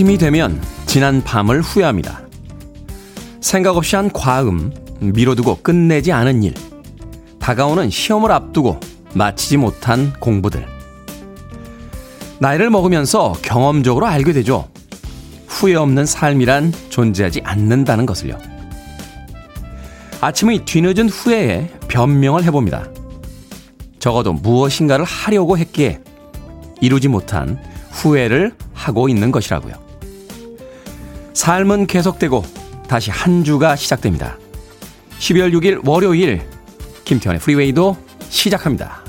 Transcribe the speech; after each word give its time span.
아침이 0.00 0.16
되면 0.16 0.58
지난 0.86 1.22
밤을 1.22 1.60
후회합니다. 1.60 2.22
생각 3.42 3.76
없이 3.76 3.96
한 3.96 4.10
과음, 4.10 4.72
미뤄두고 5.00 5.58
끝내지 5.62 6.10
않은 6.10 6.42
일, 6.42 6.54
다가오는 7.38 7.90
시험을 7.90 8.32
앞두고 8.32 8.80
마치지 9.12 9.58
못한 9.58 10.14
공부들. 10.18 10.64
나이를 12.38 12.70
먹으면서 12.70 13.32
경험적으로 13.42 14.06
알게 14.06 14.32
되죠. 14.32 14.70
후회 15.46 15.74
없는 15.74 16.06
삶이란 16.06 16.72
존재하지 16.88 17.42
않는다는 17.44 18.06
것을요. 18.06 18.38
아침의 20.22 20.64
뒤늦은 20.64 21.10
후회에 21.10 21.70
변명을 21.88 22.44
해봅니다. 22.44 22.86
적어도 23.98 24.32
무엇인가를 24.32 25.04
하려고 25.04 25.58
했기에 25.58 26.00
이루지 26.80 27.08
못한 27.08 27.62
후회를 27.90 28.54
하고 28.72 29.10
있는 29.10 29.30
것이라고요. 29.30 29.89
삶은 31.34 31.86
계속되고 31.86 32.44
다시 32.88 33.10
한 33.10 33.44
주가 33.44 33.76
시작됩니다. 33.76 34.36
12월 35.18 35.52
6일 35.52 35.86
월요일 35.86 36.42
김태현의 37.04 37.40
프리웨이도 37.40 37.96
시작합니다. 38.28 39.04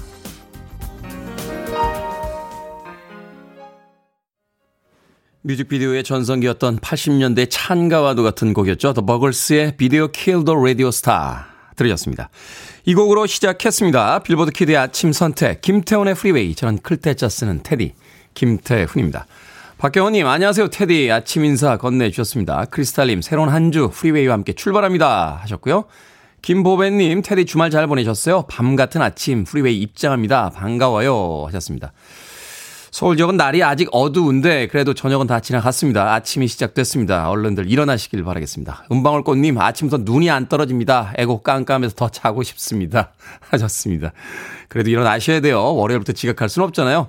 뮤직비디오의 5.43 6.03
전성기였던 6.03 6.79
80년대 6.79 7.47
찬가와도 7.49 8.21
같은 8.21 8.53
곡이었죠. 8.53 8.93
The 8.93 9.05
Buggers의 9.05 9.77
비디오 9.77 10.07
Kill 10.09 10.45
the 10.45 10.55
Radio 10.57 10.89
Star 10.89 11.37
들으셨습니다. 11.75 12.29
이 12.85 12.93
곡으로 12.93 13.25
시작했습니다. 13.25 14.19
빌보드 14.19 14.51
kid의 14.51 14.77
아침 14.77 15.11
선택 15.11 15.61
김태훈의 15.61 16.13
프리웨이 16.13 16.53
저는 16.53 16.79
클 16.83 17.04
태 17.04 17.19
자 17.19 17.29
쓰는 17.29 17.61
테디 17.63 17.93
김태훈입니다. 18.35 19.25
박경원님 19.81 20.27
안녕하세요 20.27 20.67
테디 20.67 21.11
아침 21.11 21.43
인사 21.43 21.75
건네주셨습니다. 21.75 22.65
크리스탈님 22.65 23.23
새로운 23.23 23.49
한 23.49 23.71
주 23.71 23.89
프리웨이와 23.91 24.31
함께 24.33 24.53
출발합니다 24.53 25.39
하셨고요. 25.41 25.85
김보배님 26.43 27.23
테디 27.23 27.45
주말 27.45 27.71
잘 27.71 27.87
보내셨어요? 27.87 28.43
밤 28.43 28.75
같은 28.75 29.01
아침 29.01 29.43
프리웨이 29.43 29.79
입장합니다. 29.81 30.51
반가워요 30.51 31.45
하셨습니다. 31.47 31.93
서울 32.91 33.15
지역은 33.15 33.37
날이 33.37 33.63
아직 33.63 33.87
어두운데 33.91 34.67
그래도 34.67 34.93
저녁은 34.93 35.25
다 35.25 35.39
지나갔습니다. 35.39 36.13
아침이 36.13 36.47
시작됐습니다. 36.47 37.29
얼른들 37.29 37.71
일어나시길 37.71 38.23
바라겠습니다. 38.23 38.83
은방울꽃님 38.91 39.57
아침부터 39.57 40.03
눈이 40.03 40.29
안 40.29 40.47
떨어집니다. 40.47 41.13
애고 41.17 41.41
깜깜해서 41.41 41.95
더 41.95 42.09
자고 42.09 42.43
싶습니다. 42.43 43.13
하셨습니다. 43.49 44.11
그래도 44.67 44.89
일어나셔야 44.89 45.39
돼요. 45.39 45.73
월요일부터 45.73 46.11
지각할 46.11 46.49
순 46.49 46.63
없잖아요. 46.63 47.07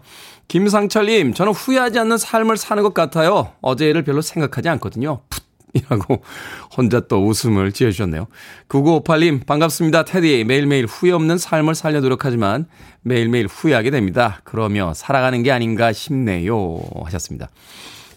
김상철님 0.53 1.33
저는 1.33 1.53
후회하지 1.55 1.99
않는 2.01 2.19
삶을 2.19 2.59
사는 2.59 2.83
것 2.83 2.93
같아요. 2.93 3.53
어제 3.63 3.89
일을 3.89 4.05
별로 4.05 4.21
생각하지 4.21 4.69
않거든요. 4.69 5.23
풋 5.31 5.45
이라고 5.73 6.23
혼자 6.77 7.01
또 7.01 7.27
웃음을 7.27 7.73
지어주셨네요. 7.73 8.27
9958님, 8.69 9.47
반갑습니다. 9.47 10.05
테디. 10.05 10.45
매일매일 10.45 10.85
후회 10.85 11.13
없는 11.13 11.39
삶을 11.39 11.75
살려 11.75 12.01
노력하지만 12.01 12.67
매일매일 13.01 13.47
후회하게 13.47 13.91
됩니다. 13.91 14.43
그러며 14.45 14.93
살아가는 14.95 15.43
게 15.43 15.51
아닌가 15.51 15.91
싶네요. 15.95 16.83
하셨습니다. 17.03 17.49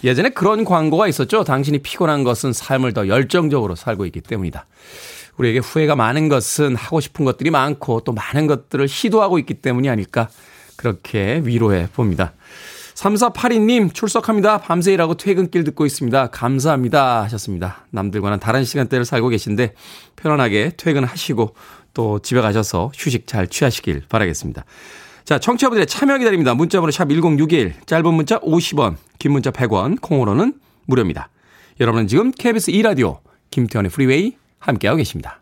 예전에 0.04 0.28
그런 0.28 0.66
광고가 0.66 1.08
있었죠. 1.08 1.46
당신이 1.46 1.78
피곤한 1.78 2.26
것은 2.26 2.52
삶을 2.52 2.92
더 2.92 3.08
열정적으로 3.08 3.76
살고 3.76 4.06
있기 4.08 4.20
때문이다. 4.20 4.66
우리에게 5.38 5.60
후회가 5.60 5.96
많은 5.96 6.28
것은 6.28 6.76
하고 6.76 7.00
싶은 7.00 7.24
것들이 7.24 7.50
많고 7.50 8.02
또 8.02 8.12
많은 8.12 8.46
것들을 8.48 8.90
시도하고 8.90 9.40
있기 9.40 9.54
때문이 9.54 9.90
아닐까. 9.90 10.28
그렇게 10.76 11.42
위로해 11.44 11.88
봅니다. 11.94 12.34
3482님 12.96 13.94
출석합니다. 13.94 14.60
밤새 14.60 14.94
일하고 14.94 15.16
퇴근길 15.16 15.64
듣고 15.66 15.86
있습니다. 15.86 16.28
감사합니다 16.28 17.24
하셨습니다. 17.24 17.86
남들과는 17.92 18.40
다른 18.40 18.64
시간대를 18.64 19.06
살고 19.06 19.30
계신데 19.30 19.74
편안하게 20.16 20.72
퇴근하시고 20.78 21.56
또 21.94 22.20
집에 22.20 22.42
가셔서 22.42 22.92
휴식 22.96 23.28
잘 23.28 23.48
취하시길 23.48 24.04
바라겠습니다. 24.10 24.66
자, 25.26 25.40
청취자분들의 25.40 25.88
참여 25.88 26.20
기다립니다. 26.20 26.54
문자번호 26.54 26.92
샵 26.92 27.10
1061, 27.10 27.74
짧은 27.86 28.14
문자 28.14 28.40
50원, 28.40 28.96
긴 29.18 29.32
문자 29.32 29.50
100원, 29.50 30.00
콩으로는 30.00 30.54
무료입니다. 30.86 31.30
여러분은 31.80 32.08
지금 32.08 32.32
KBS 32.32 32.72
2라디오 32.72 33.20
김태훈의 33.50 33.90
프리웨이 33.92 34.36
함께하고 34.60 34.98
계십니다. 34.98 35.42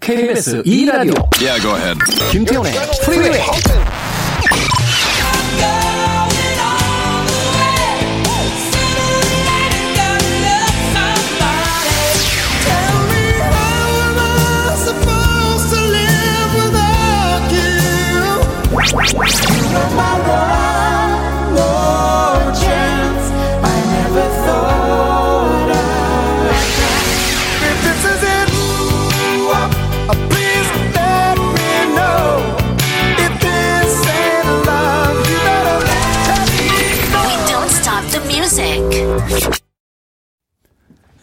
KBS 0.00 0.62
2라디오 0.62 1.28
yeah, 1.40 1.94
김태훈의 2.32 2.72
프리웨이 3.04 3.40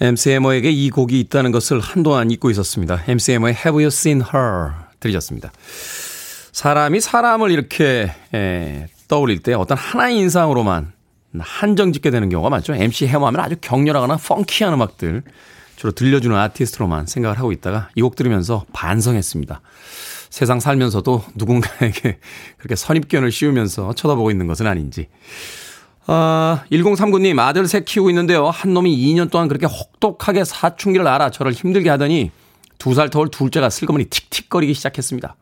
MCMO에게 0.02 0.72
이 0.72 0.90
곡이 0.90 1.20
있다는 1.20 1.52
것을 1.52 1.80
한동안 1.80 2.32
잊고 2.32 2.50
있었습니다. 2.50 3.04
MCMO의 3.08 3.54
Have 3.54 3.74
You 3.74 3.88
Seen 3.88 4.22
Her 4.22 4.72
들으셨습니다. 5.00 5.52
사람이 6.64 7.00
사람을 7.00 7.52
이렇게 7.52 8.12
에, 8.34 8.88
떠올릴 9.08 9.40
때 9.42 9.54
어떤 9.54 9.78
하나의 9.78 10.18
인상으로만 10.18 10.92
한정 11.40 11.94
짓게 11.94 12.12
되는 12.12 12.28
경우가 12.28 12.50
많죠. 12.50 12.76
MC 12.76 13.08
해머 13.08 13.28
하면 13.28 13.40
아주 13.40 13.56
격렬하거나 13.62 14.18
펑키한 14.18 14.74
음악들 14.74 15.24
주로 15.78 15.94
들려주는 15.94 16.36
아티스트로만 16.36 17.06
생각을 17.06 17.40
하고 17.40 17.54
있다가 17.54 17.88
이 17.96 18.02
곡 18.02 18.18
들으면서 18.18 18.66
반성했습니다. 18.74 19.62
세상 20.30 20.60
살면서도 20.60 21.24
누군가에게 21.36 22.20
그렇게 22.58 22.76
선입견을 22.76 23.32
씌우면서 23.32 23.94
쳐다보고 23.96 24.30
있는 24.30 24.46
것은 24.46 24.68
아닌지. 24.68 25.08
아, 26.08 26.66
1039님, 26.74 27.40
아들 27.40 27.68
새 27.70 27.80
키우고 27.86 28.10
있는데요. 28.10 28.50
한 28.50 28.74
놈이 28.74 28.94
2년 28.98 29.32
동안 29.32 29.48
그렇게 29.48 29.66
혹독하게 29.66 30.44
사춘기를 30.44 31.08
알아 31.08 31.32
저를 31.32 31.54
힘들게 31.54 31.90
하더니 31.90 32.32
두 32.80 32.94
살 32.96 33.10
터울 33.10 33.30
둘째가 33.32 33.70
슬그머니 33.70 34.06
틱틱거리기 34.10 34.74
시작했습니다. 34.74 35.38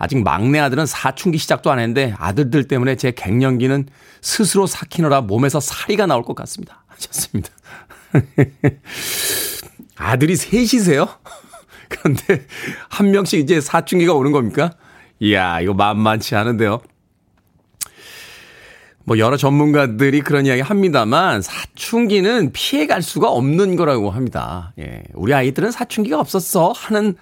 아직 0.00 0.22
막내 0.22 0.58
아들은 0.58 0.86
사춘기 0.86 1.36
시작도 1.36 1.70
안 1.70 1.78
했는데 1.78 2.14
아들들 2.16 2.66
때문에 2.66 2.96
제 2.96 3.10
갱년기는 3.10 3.86
스스로 4.22 4.66
삭히느라 4.66 5.20
몸에서 5.20 5.60
살이가 5.60 6.06
나올 6.06 6.22
것 6.22 6.34
같습니다. 6.34 6.82
하셨습니다. 6.86 7.50
아들이 9.96 10.36
셋이세요? 10.36 11.06
그런데 11.90 12.46
한 12.88 13.10
명씩 13.10 13.40
이제 13.40 13.60
사춘기가 13.60 14.14
오는 14.14 14.32
겁니까? 14.32 14.70
이야, 15.20 15.60
이거 15.60 15.74
만만치 15.74 16.34
않은데요. 16.34 16.80
뭐 19.04 19.18
여러 19.18 19.36
전문가들이 19.36 20.22
그런 20.22 20.46
이야기 20.46 20.62
합니다만 20.62 21.42
사춘기는 21.42 22.52
피해갈 22.54 23.02
수가 23.02 23.28
없는 23.28 23.76
거라고 23.76 24.10
합니다. 24.10 24.72
예. 24.78 25.02
우리 25.12 25.34
아이들은 25.34 25.72
사춘기가 25.72 26.18
없었어 26.18 26.72
하는 26.72 27.16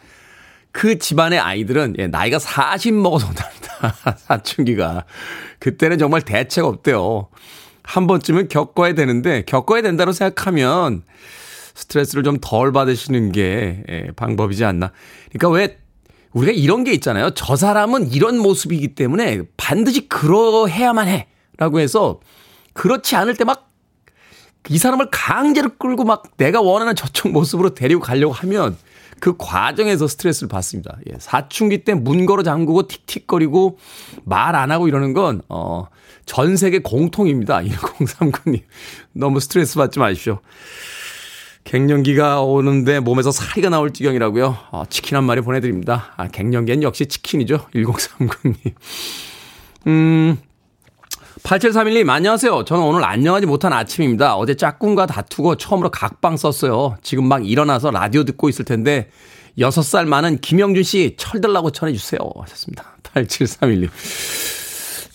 그 0.72 0.98
집안의 0.98 1.38
아이들은 1.38 1.96
예, 1.98 2.06
나이가 2.06 2.38
40 2.38 2.94
먹어서 2.94 3.26
온답니다. 3.28 4.14
사춘기가. 4.18 5.04
그때는 5.58 5.98
정말 5.98 6.22
대책 6.22 6.64
없대요. 6.64 7.28
한 7.82 8.06
번쯤은 8.06 8.48
겪어야 8.48 8.94
되는데 8.94 9.42
겪어야 9.46 9.82
된다고 9.82 10.12
생각하면 10.12 11.02
스트레스를 11.74 12.22
좀 12.22 12.38
덜 12.40 12.72
받으시는 12.72 13.32
게 13.32 13.82
예, 13.88 14.10
방법이지 14.16 14.64
않나. 14.64 14.92
그러니까 15.32 15.48
왜 15.48 15.78
우리가 16.32 16.52
이런 16.52 16.84
게 16.84 16.92
있잖아요. 16.92 17.30
저 17.30 17.56
사람은 17.56 18.12
이런 18.12 18.38
모습이기 18.38 18.94
때문에 18.94 19.42
반드시 19.56 20.08
그러해야만 20.08 21.08
해. 21.08 21.28
라고 21.56 21.80
해서 21.80 22.20
그렇지 22.74 23.16
않을 23.16 23.34
때 23.36 23.44
막 23.44 23.68
이 24.70 24.76
사람을 24.76 25.08
강제로 25.10 25.70
끌고 25.78 26.04
막 26.04 26.24
내가 26.36 26.60
원하는 26.60 26.94
저쪽 26.94 27.32
모습으로 27.32 27.74
데리고 27.74 28.00
가려고 28.00 28.32
하면 28.34 28.76
그 29.20 29.36
과정에서 29.36 30.06
스트레스를 30.06 30.48
받습니다. 30.48 30.96
예, 31.10 31.16
사춘기 31.18 31.84
때 31.84 31.94
문 31.94 32.26
걸어 32.26 32.42
잠그고 32.42 32.86
틱틱거리고 32.88 33.78
말 34.24 34.54
안 34.54 34.70
하고 34.70 34.88
이러는 34.88 35.12
건, 35.12 35.42
어, 35.48 35.86
전 36.26 36.56
세계 36.56 36.78
공통입니다. 36.80 37.60
1039님. 37.62 38.62
너무 39.12 39.40
스트레스 39.40 39.76
받지 39.76 39.98
마십시오. 39.98 40.40
갱년기가 41.64 42.40
오는데 42.42 43.00
몸에서 43.00 43.30
살이가 43.30 43.68
나올 43.68 43.92
지경이라고요. 43.92 44.56
어, 44.70 44.84
치킨 44.88 45.16
한 45.16 45.24
마리 45.24 45.40
보내드립니다. 45.42 46.12
아, 46.16 46.28
갱년기엔 46.28 46.82
역시 46.82 47.06
치킨이죠. 47.06 47.66
1039님. 47.74 48.72
음, 49.86 50.38
8731님, 51.42 52.08
안녕하세요. 52.08 52.64
저는 52.64 52.82
오늘 52.82 53.04
안녕하지 53.04 53.46
못한 53.46 53.72
아침입니다. 53.72 54.36
어제 54.36 54.54
짝꿍과 54.54 55.06
다투고 55.06 55.56
처음으로 55.56 55.90
각방 55.90 56.36
썼어요. 56.36 56.96
지금 57.02 57.26
막 57.26 57.48
일어나서 57.48 57.90
라디오 57.90 58.24
듣고 58.24 58.48
있을 58.48 58.64
텐데, 58.64 59.08
6살 59.58 60.06
많은 60.06 60.40
김영준 60.40 60.82
씨 60.82 61.14
철들라고 61.16 61.70
전해주세요. 61.70 62.20
하셨습니다. 62.40 62.96
8731님. 63.02 63.88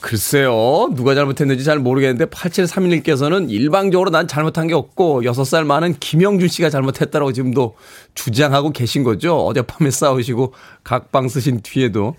글쎄요. 0.01 0.91
누가 0.95 1.15
잘못했는지 1.15 1.63
잘 1.63 1.79
모르겠는데 1.79 2.25
8731님께서는 2.25 3.49
일방적으로 3.49 4.09
난 4.09 4.27
잘못한 4.27 4.67
게 4.67 4.73
없고 4.73 5.21
6살 5.21 5.65
많은 5.65 5.95
김영준 5.97 6.49
씨가 6.49 6.69
잘못했다라고 6.69 7.31
지금도 7.31 7.77
주장하고 8.13 8.71
계신 8.71 9.03
거죠. 9.03 9.37
어젯밤에 9.45 9.91
싸우시고 9.91 10.53
각방 10.83 11.29
쓰신 11.29 11.61
뒤에도. 11.61 12.17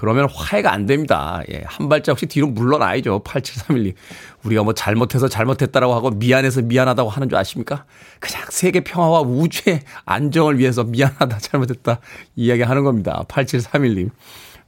그러면 0.00 0.30
화해가 0.32 0.72
안 0.72 0.86
됩니다. 0.86 1.42
예, 1.52 1.60
한 1.66 1.90
발짝씩 1.90 2.30
뒤로 2.30 2.46
물러나야죠. 2.46 3.22
8731님. 3.22 3.92
우리가 4.44 4.62
뭐 4.62 4.72
잘못해서 4.72 5.28
잘못했다라고 5.28 5.94
하고 5.94 6.08
미안해서 6.08 6.62
미안하다고 6.62 7.10
하는 7.10 7.28
줄 7.28 7.36
아십니까? 7.36 7.84
그냥 8.18 8.46
세계 8.48 8.80
평화와 8.80 9.20
우주의 9.20 9.82
안정을 10.06 10.58
위해서 10.58 10.84
미안하다, 10.84 11.36
잘못했다 11.40 12.00
이야기 12.34 12.62
하는 12.62 12.82
겁니다. 12.82 13.26
8731님. 13.28 14.08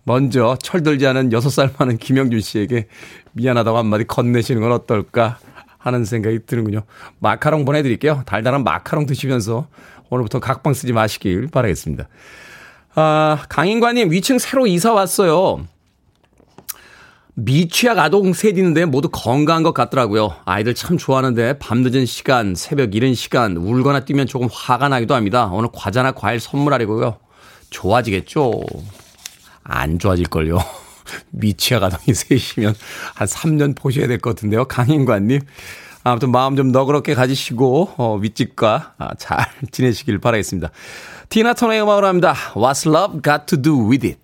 먼저 0.05 0.59
철들지 0.63 1.07
않은 1.07 1.31
6살 1.31 1.79
많은 1.79 1.97
김영준 1.97 2.41
씨에게 2.41 2.89
미안하다고 3.33 3.79
한마디 3.79 4.05
건네시는 4.05 4.61
건 4.61 4.71
어떨까 4.73 5.39
하는 5.79 6.05
생각이 6.05 6.41
드는군요. 6.45 6.83
마카롱 7.21 7.65
보내드릴게요. 7.65 8.23
달달한 8.27 8.65
마카롱 8.65 9.07
드시면서 9.07 9.67
오늘부터 10.11 10.41
각방 10.41 10.75
쓰지 10.75 10.93
마시길 10.93 11.49
바라겠습니다. 11.49 12.07
아, 12.95 13.45
강인관님 13.49 14.11
위층 14.11 14.39
새로 14.39 14.67
이사 14.67 14.93
왔어요. 14.93 15.67
미취학 17.35 17.99
아동 17.99 18.35
셋 18.35 18.59
있는데 18.59 18.85
모두 18.85 19.09
건강한 19.11 19.63
것 19.63 19.73
같더라고요. 19.73 20.35
아이들 20.45 20.75
참 20.75 20.99
좋아하는데 20.99 21.59
밤늦은 21.59 22.05
시간, 22.05 22.55
새벽 22.55 22.95
이른 22.95 23.15
시간 23.15 23.57
울거나 23.57 24.05
뛰면 24.05 24.27
조금 24.27 24.49
화가 24.53 24.89
나기도 24.91 25.15
합니다. 25.15 25.47
오늘 25.47 25.71
과자나 25.73 26.13
과일 26.13 26.41
선물하려고요. 26.41 27.17
좋아지겠죠? 27.71 28.53
안 29.65 29.99
좋아질걸요. 29.99 30.59
미취학 31.31 31.83
아동이 31.85 32.13
셋이면 32.15 32.75
한 33.15 33.27
3년 33.27 33.75
보셔야 33.77 34.07
될 34.07 34.19
것 34.19 34.35
같은데요. 34.37 34.67
강인관님. 34.67 35.41
아무튼 36.05 36.33
마음 36.33 36.57
좀 36.57 36.73
너그럽게 36.73 37.15
가지시고, 37.15 37.93
어, 37.97 38.17
윗집과 38.17 38.95
아, 38.99 39.15
잘 39.19 39.39
지내시길 39.71 40.19
바라겠습니다. 40.19 40.71
티나 41.32 41.54
터너의 41.54 41.82
음악으로 41.82 42.08
합니다. 42.08 42.34
What's 42.56 42.88
love 42.88 43.22
got 43.22 43.46
to 43.48 43.62
do 43.62 43.78
with 43.78 44.06
it? 44.06 44.20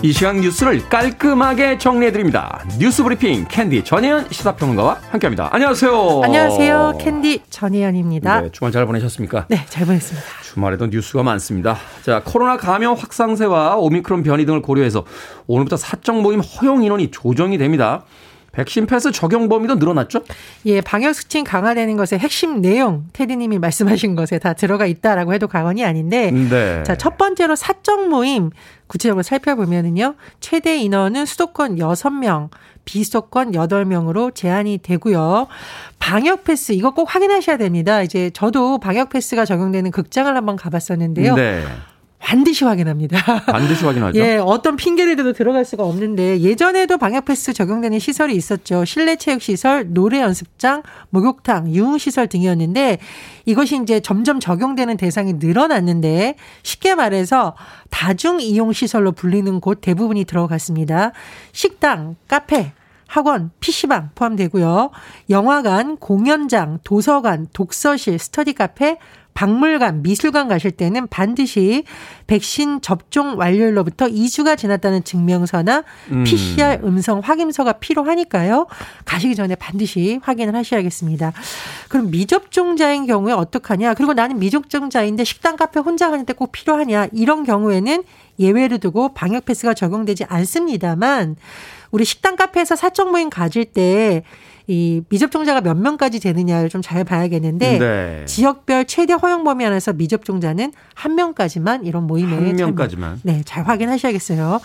이 0.00 0.12
시간 0.12 0.40
뉴스를 0.40 0.88
깔끔하게 0.88 1.78
정리해드립니다. 1.78 2.64
뉴스 2.78 3.02
브리핑 3.02 3.46
캔디 3.48 3.82
전혜연 3.82 4.28
시사평론가와 4.30 5.00
함께합니다. 5.10 5.48
안녕하세요. 5.52 6.20
안녕하세요. 6.22 6.98
캔디 7.00 7.42
전혜연입니다. 7.50 8.42
네, 8.42 8.48
주말 8.52 8.70
잘 8.70 8.86
보내셨습니까? 8.86 9.46
네, 9.48 9.66
잘 9.68 9.86
보냈습니다. 9.86 10.24
주말에도 10.44 10.86
뉴스가 10.86 11.24
많습니다. 11.24 11.76
자, 12.04 12.22
코로나 12.24 12.56
감염 12.56 12.94
확산세와 12.94 13.76
오미크론 13.78 14.22
변이 14.22 14.46
등을 14.46 14.62
고려해서 14.62 15.04
오늘부터 15.48 15.76
사적 15.76 16.20
모임 16.22 16.38
허용 16.40 16.84
인원이 16.84 17.10
조정이 17.10 17.58
됩니다. 17.58 18.04
백신 18.52 18.86
패스 18.86 19.12
적용 19.12 19.48
범위도 19.48 19.76
늘어났죠? 19.76 20.22
예, 20.66 20.80
방역 20.80 21.14
수칙 21.14 21.44
강화되는 21.44 21.96
것의 21.96 22.18
핵심 22.18 22.60
내용 22.60 23.06
테디님이 23.12 23.58
말씀하신 23.58 24.16
것에 24.16 24.38
다 24.38 24.52
들어가 24.52 24.86
있다라고 24.86 25.34
해도 25.34 25.46
과언이 25.46 25.84
아닌데, 25.84 26.30
네. 26.30 26.82
자첫 26.82 27.18
번째로 27.18 27.56
사적 27.56 28.08
모임 28.08 28.50
구체적으로 28.86 29.22
살펴보면은요, 29.22 30.14
최대 30.40 30.76
인원은 30.78 31.26
수도권 31.26 31.76
6명, 31.76 32.48
비수도권 32.84 33.52
8명으로 33.52 34.34
제한이 34.34 34.78
되고요. 34.78 35.46
방역 35.98 36.44
패스 36.44 36.72
이거 36.72 36.92
꼭 36.92 37.14
확인하셔야 37.14 37.58
됩니다. 37.58 38.02
이제 38.02 38.30
저도 38.30 38.78
방역 38.78 39.10
패스가 39.10 39.44
적용되는 39.44 39.90
극장을 39.90 40.34
한번 40.34 40.56
가봤었는데요. 40.56 41.34
네. 41.34 41.62
반드시 42.18 42.64
확인합니다. 42.64 43.18
반드시 43.46 43.84
확인하죠. 43.84 44.18
예, 44.18 44.36
어떤 44.36 44.76
핑계를 44.76 45.16
대도 45.16 45.32
들어갈 45.32 45.64
수가 45.64 45.84
없는데 45.84 46.40
예전에도 46.40 46.98
방역 46.98 47.24
패스 47.24 47.52
적용되는 47.52 47.98
시설이 47.98 48.34
있었죠. 48.34 48.84
실내 48.84 49.16
체육 49.16 49.40
시설, 49.40 49.92
노래 49.92 50.20
연습장, 50.20 50.82
목욕탕, 51.10 51.72
유흥 51.74 51.98
시설 51.98 52.26
등이었는데 52.26 52.98
이것이 53.46 53.80
이제 53.82 54.00
점점 54.00 54.40
적용되는 54.40 54.96
대상이 54.96 55.34
늘어났는데 55.34 56.34
쉽게 56.62 56.94
말해서 56.94 57.54
다중 57.90 58.40
이용 58.40 58.72
시설로 58.72 59.12
불리는 59.12 59.60
곳 59.60 59.80
대부분이 59.80 60.24
들어갔습니다. 60.24 61.12
식당, 61.52 62.16
카페, 62.26 62.72
학원, 63.06 63.50
PC방 63.60 64.10
포함되고요. 64.14 64.90
영화관, 65.30 65.96
공연장, 65.96 66.78
도서관, 66.84 67.46
독서실, 67.54 68.18
스터디 68.18 68.52
카페, 68.52 68.98
박물관, 69.38 70.02
미술관 70.02 70.48
가실 70.48 70.72
때는 70.72 71.06
반드시 71.06 71.84
백신 72.26 72.80
접종 72.80 73.38
완료로부터 73.38 74.08
2주가 74.08 74.58
지났다는 74.58 75.04
증명서나 75.04 75.84
음. 76.10 76.24
PCR 76.24 76.80
음성 76.82 77.20
확인서가 77.20 77.74
필요하니까요. 77.74 78.66
가시기 79.04 79.36
전에 79.36 79.54
반드시 79.54 80.18
확인을 80.24 80.56
하셔야겠습니다. 80.56 81.32
그럼 81.88 82.10
미접종자인 82.10 83.06
경우에 83.06 83.32
어떡하냐? 83.32 83.94
그리고 83.94 84.12
나는 84.12 84.40
미접종자인데 84.40 85.22
식당 85.22 85.54
카페 85.54 85.78
혼자 85.78 86.10
가는데 86.10 86.32
꼭 86.32 86.50
필요하냐? 86.50 87.06
이런 87.12 87.44
경우에는 87.44 88.02
예외를 88.40 88.78
두고 88.80 89.14
방역 89.14 89.44
패스가 89.44 89.72
적용되지 89.72 90.24
않습니다만 90.24 91.36
우리 91.92 92.04
식당 92.04 92.34
카페에서 92.34 92.74
사적 92.74 93.12
모임 93.12 93.30
가질 93.30 93.66
때 93.66 94.24
이 94.70 95.02
미접종자가 95.08 95.62
몇 95.62 95.76
명까지 95.78 96.20
되느냐를 96.20 96.68
좀 96.68 96.78
잘 96.82 97.02
봐야겠는데 97.04 97.78
네. 97.78 98.24
지역별 98.26 98.84
최대 98.84 99.12
허용 99.12 99.42
범위 99.42 99.64
안에서 99.64 99.92
미접종자는 99.92 100.72
한 100.94 101.14
명까지만 101.16 101.84
이런 101.84 102.06
모임에 102.06 102.34
한 102.34 102.56
명까지만 102.56 103.20
네, 103.24 103.42
잘 103.44 103.66
확인하셔야겠어요. 103.66 104.60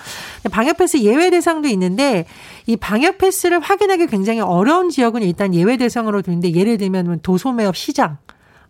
방역 0.52 0.78
패스 0.78 1.00
예외 1.00 1.30
대상도 1.30 1.68
있는데 1.70 2.26
이 2.68 2.78
방역 2.78 3.18
패스를 3.18 3.60
확인하기 3.60 4.08
굉장히 4.08 4.42
어려운 4.42 4.90
지역은 4.90 5.24
일단 5.24 5.56
예외 5.56 5.76
대상으로 5.78 6.22
두는데 6.22 6.54
예를 6.54 6.78
들면 6.78 7.22
도소매업 7.24 7.76
시장, 7.76 8.18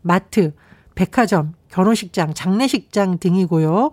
마트, 0.02 0.54
백화점, 0.96 1.54
결혼식장, 1.70 2.34
장례식장 2.34 3.18
등이고요. 3.20 3.92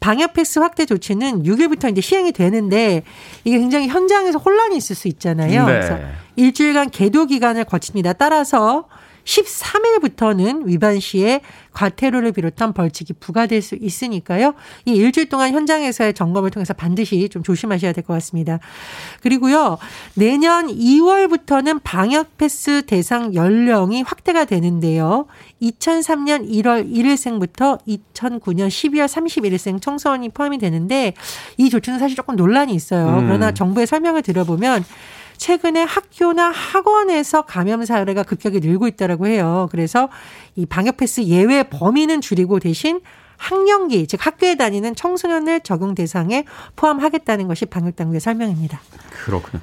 방역 0.00 0.32
패스 0.32 0.58
확대 0.58 0.86
조치는 0.86 1.42
6일부터 1.44 1.90
이제 1.90 2.00
시행이 2.00 2.32
되는데 2.32 3.02
이게 3.44 3.58
굉장히 3.58 3.88
현장에서 3.88 4.38
혼란이 4.38 4.76
있을 4.76 4.96
수 4.96 5.08
있잖아요. 5.08 5.66
네. 5.66 5.72
그래서 5.72 5.98
일주일간 6.38 6.90
계도 6.90 7.26
기간을 7.26 7.64
거칩니다. 7.64 8.12
따라서 8.14 8.86
13일부터는 9.24 10.62
위반 10.64 11.00
시에 11.00 11.42
과태료를 11.72 12.32
비롯한 12.32 12.72
벌칙이 12.72 13.12
부과될 13.20 13.60
수 13.60 13.76
있으니까요. 13.78 14.54
이 14.86 14.92
일주일 14.92 15.28
동안 15.28 15.52
현장에서의 15.52 16.14
점검을 16.14 16.50
통해서 16.50 16.72
반드시 16.72 17.28
좀 17.28 17.42
조심하셔야 17.42 17.92
될 17.92 18.04
것 18.04 18.14
같습니다. 18.14 18.58
그리고요. 19.20 19.76
내년 20.14 20.68
2월부터는 20.68 21.80
방역 21.84 22.38
패스 22.38 22.86
대상 22.86 23.34
연령이 23.34 24.00
확대가 24.00 24.46
되는데요. 24.46 25.26
2003년 25.60 26.48
1월 26.48 26.90
1일생부터 26.90 27.80
2009년 27.86 28.68
12월 28.68 29.06
31일생 29.06 29.82
청소년이 29.82 30.30
포함이 30.30 30.56
되는데 30.56 31.12
이 31.58 31.68
조치는 31.68 31.98
사실 31.98 32.16
조금 32.16 32.34
논란이 32.36 32.72
있어요. 32.72 33.18
음. 33.18 33.26
그러나 33.26 33.52
정부의 33.52 33.86
설명을 33.86 34.22
들어보면 34.22 34.84
최근에 35.38 35.84
학교나 35.84 36.50
학원에서 36.50 37.42
감염 37.42 37.84
사례가 37.84 38.24
급격히 38.24 38.60
늘고 38.60 38.86
있다라고 38.88 39.26
해요. 39.26 39.68
그래서 39.70 40.08
이 40.56 40.66
방역 40.66 40.98
패스 40.98 41.22
예외 41.22 41.62
범위는 41.62 42.20
줄이고 42.20 42.58
대신 42.58 43.00
학령기 43.38 44.06
즉 44.06 44.26
학교에 44.26 44.56
다니는 44.56 44.96
청소년을 44.96 45.60
적용 45.60 45.94
대상에 45.94 46.44
포함하겠다는 46.76 47.46
것이 47.46 47.66
방역 47.66 47.96
당국의 47.96 48.20
설명입니다. 48.20 48.80
그렇군요. 49.24 49.62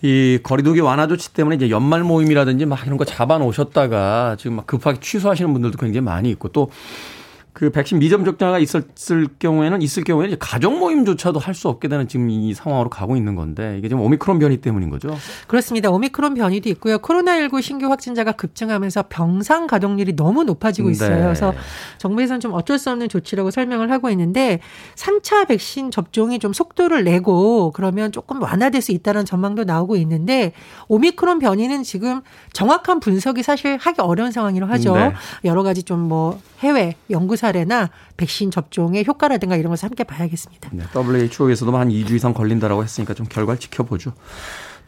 이 0.00 0.38
거리두기 0.42 0.80
완화 0.80 1.06
조치 1.06 1.32
때문에 1.32 1.56
이제 1.56 1.70
연말 1.70 2.02
모임이라든지 2.02 2.66
막 2.66 2.84
이런 2.86 2.96
거 2.96 3.04
잡아 3.04 3.38
놓으셨다가 3.38 4.36
지금 4.38 4.56
막 4.56 4.66
급하게 4.66 5.00
취소하시는 5.00 5.52
분들도 5.52 5.76
굉장히 5.76 6.04
많이 6.04 6.30
있고 6.30 6.48
또 6.48 6.70
그 7.58 7.70
백신 7.70 7.98
미접종자가 7.98 8.60
있었을 8.60 9.26
경우에는 9.40 9.82
있을 9.82 10.04
경우에는 10.04 10.36
가족 10.38 10.78
모임조차도 10.78 11.40
할 11.40 11.58
수 11.58 11.68
없게 11.68 11.88
되는 11.88 12.06
지금 12.06 12.30
이 12.30 12.54
상황으로 12.54 12.88
가고 12.88 13.16
있는 13.16 13.34
건데 13.34 13.76
이게 13.78 13.88
지금 13.88 14.00
오미크론 14.02 14.38
변이 14.38 14.58
때문인 14.58 14.90
거죠? 14.90 15.16
그렇습니다. 15.48 15.90
오미크론 15.90 16.34
변이도 16.34 16.68
있고요. 16.68 16.98
코로나19 16.98 17.60
신규 17.62 17.90
확진자가 17.90 18.30
급증하면서 18.30 19.06
병상 19.08 19.66
가동률이 19.66 20.14
너무 20.14 20.44
높아지고 20.44 20.90
있어요. 20.90 21.16
네. 21.16 21.22
그래서 21.22 21.52
정부에서는 21.98 22.38
좀 22.38 22.52
어쩔 22.52 22.78
수 22.78 22.90
없는 22.90 23.08
조치라고 23.08 23.50
설명을 23.50 23.90
하고 23.90 24.08
있는데 24.10 24.60
3차 24.94 25.48
백신 25.48 25.90
접종이 25.90 26.38
좀 26.38 26.52
속도를 26.52 27.02
내고 27.02 27.72
그러면 27.72 28.12
조금 28.12 28.40
완화될 28.40 28.80
수 28.80 28.92
있다는 28.92 29.24
전망도 29.24 29.64
나오고 29.64 29.96
있는데 29.96 30.52
오미크론 30.86 31.40
변이는 31.40 31.82
지금 31.82 32.20
정확한 32.52 33.00
분석이 33.00 33.42
사실 33.42 33.78
하기 33.78 34.00
어려운 34.00 34.30
상황이라고 34.30 34.72
하죠. 34.74 34.94
네. 34.94 35.12
여러 35.44 35.64
가지 35.64 35.82
좀 35.82 35.98
뭐 36.08 36.40
해외 36.60 36.94
연구 37.10 37.36
사 37.36 37.47
례나 37.52 37.90
백신 38.16 38.50
접종의 38.50 39.04
효과라든가 39.06 39.56
이런 39.56 39.70
것을 39.70 39.86
함께 39.86 40.04
봐야겠습니다. 40.04 40.70
네, 40.72 40.84
WHO에서도 40.94 41.76
한 41.76 41.88
2주 41.88 42.12
이상 42.12 42.34
걸린다라고 42.34 42.82
했으니까 42.82 43.14
좀 43.14 43.26
결과를 43.26 43.58
지켜보죠. 43.60 44.12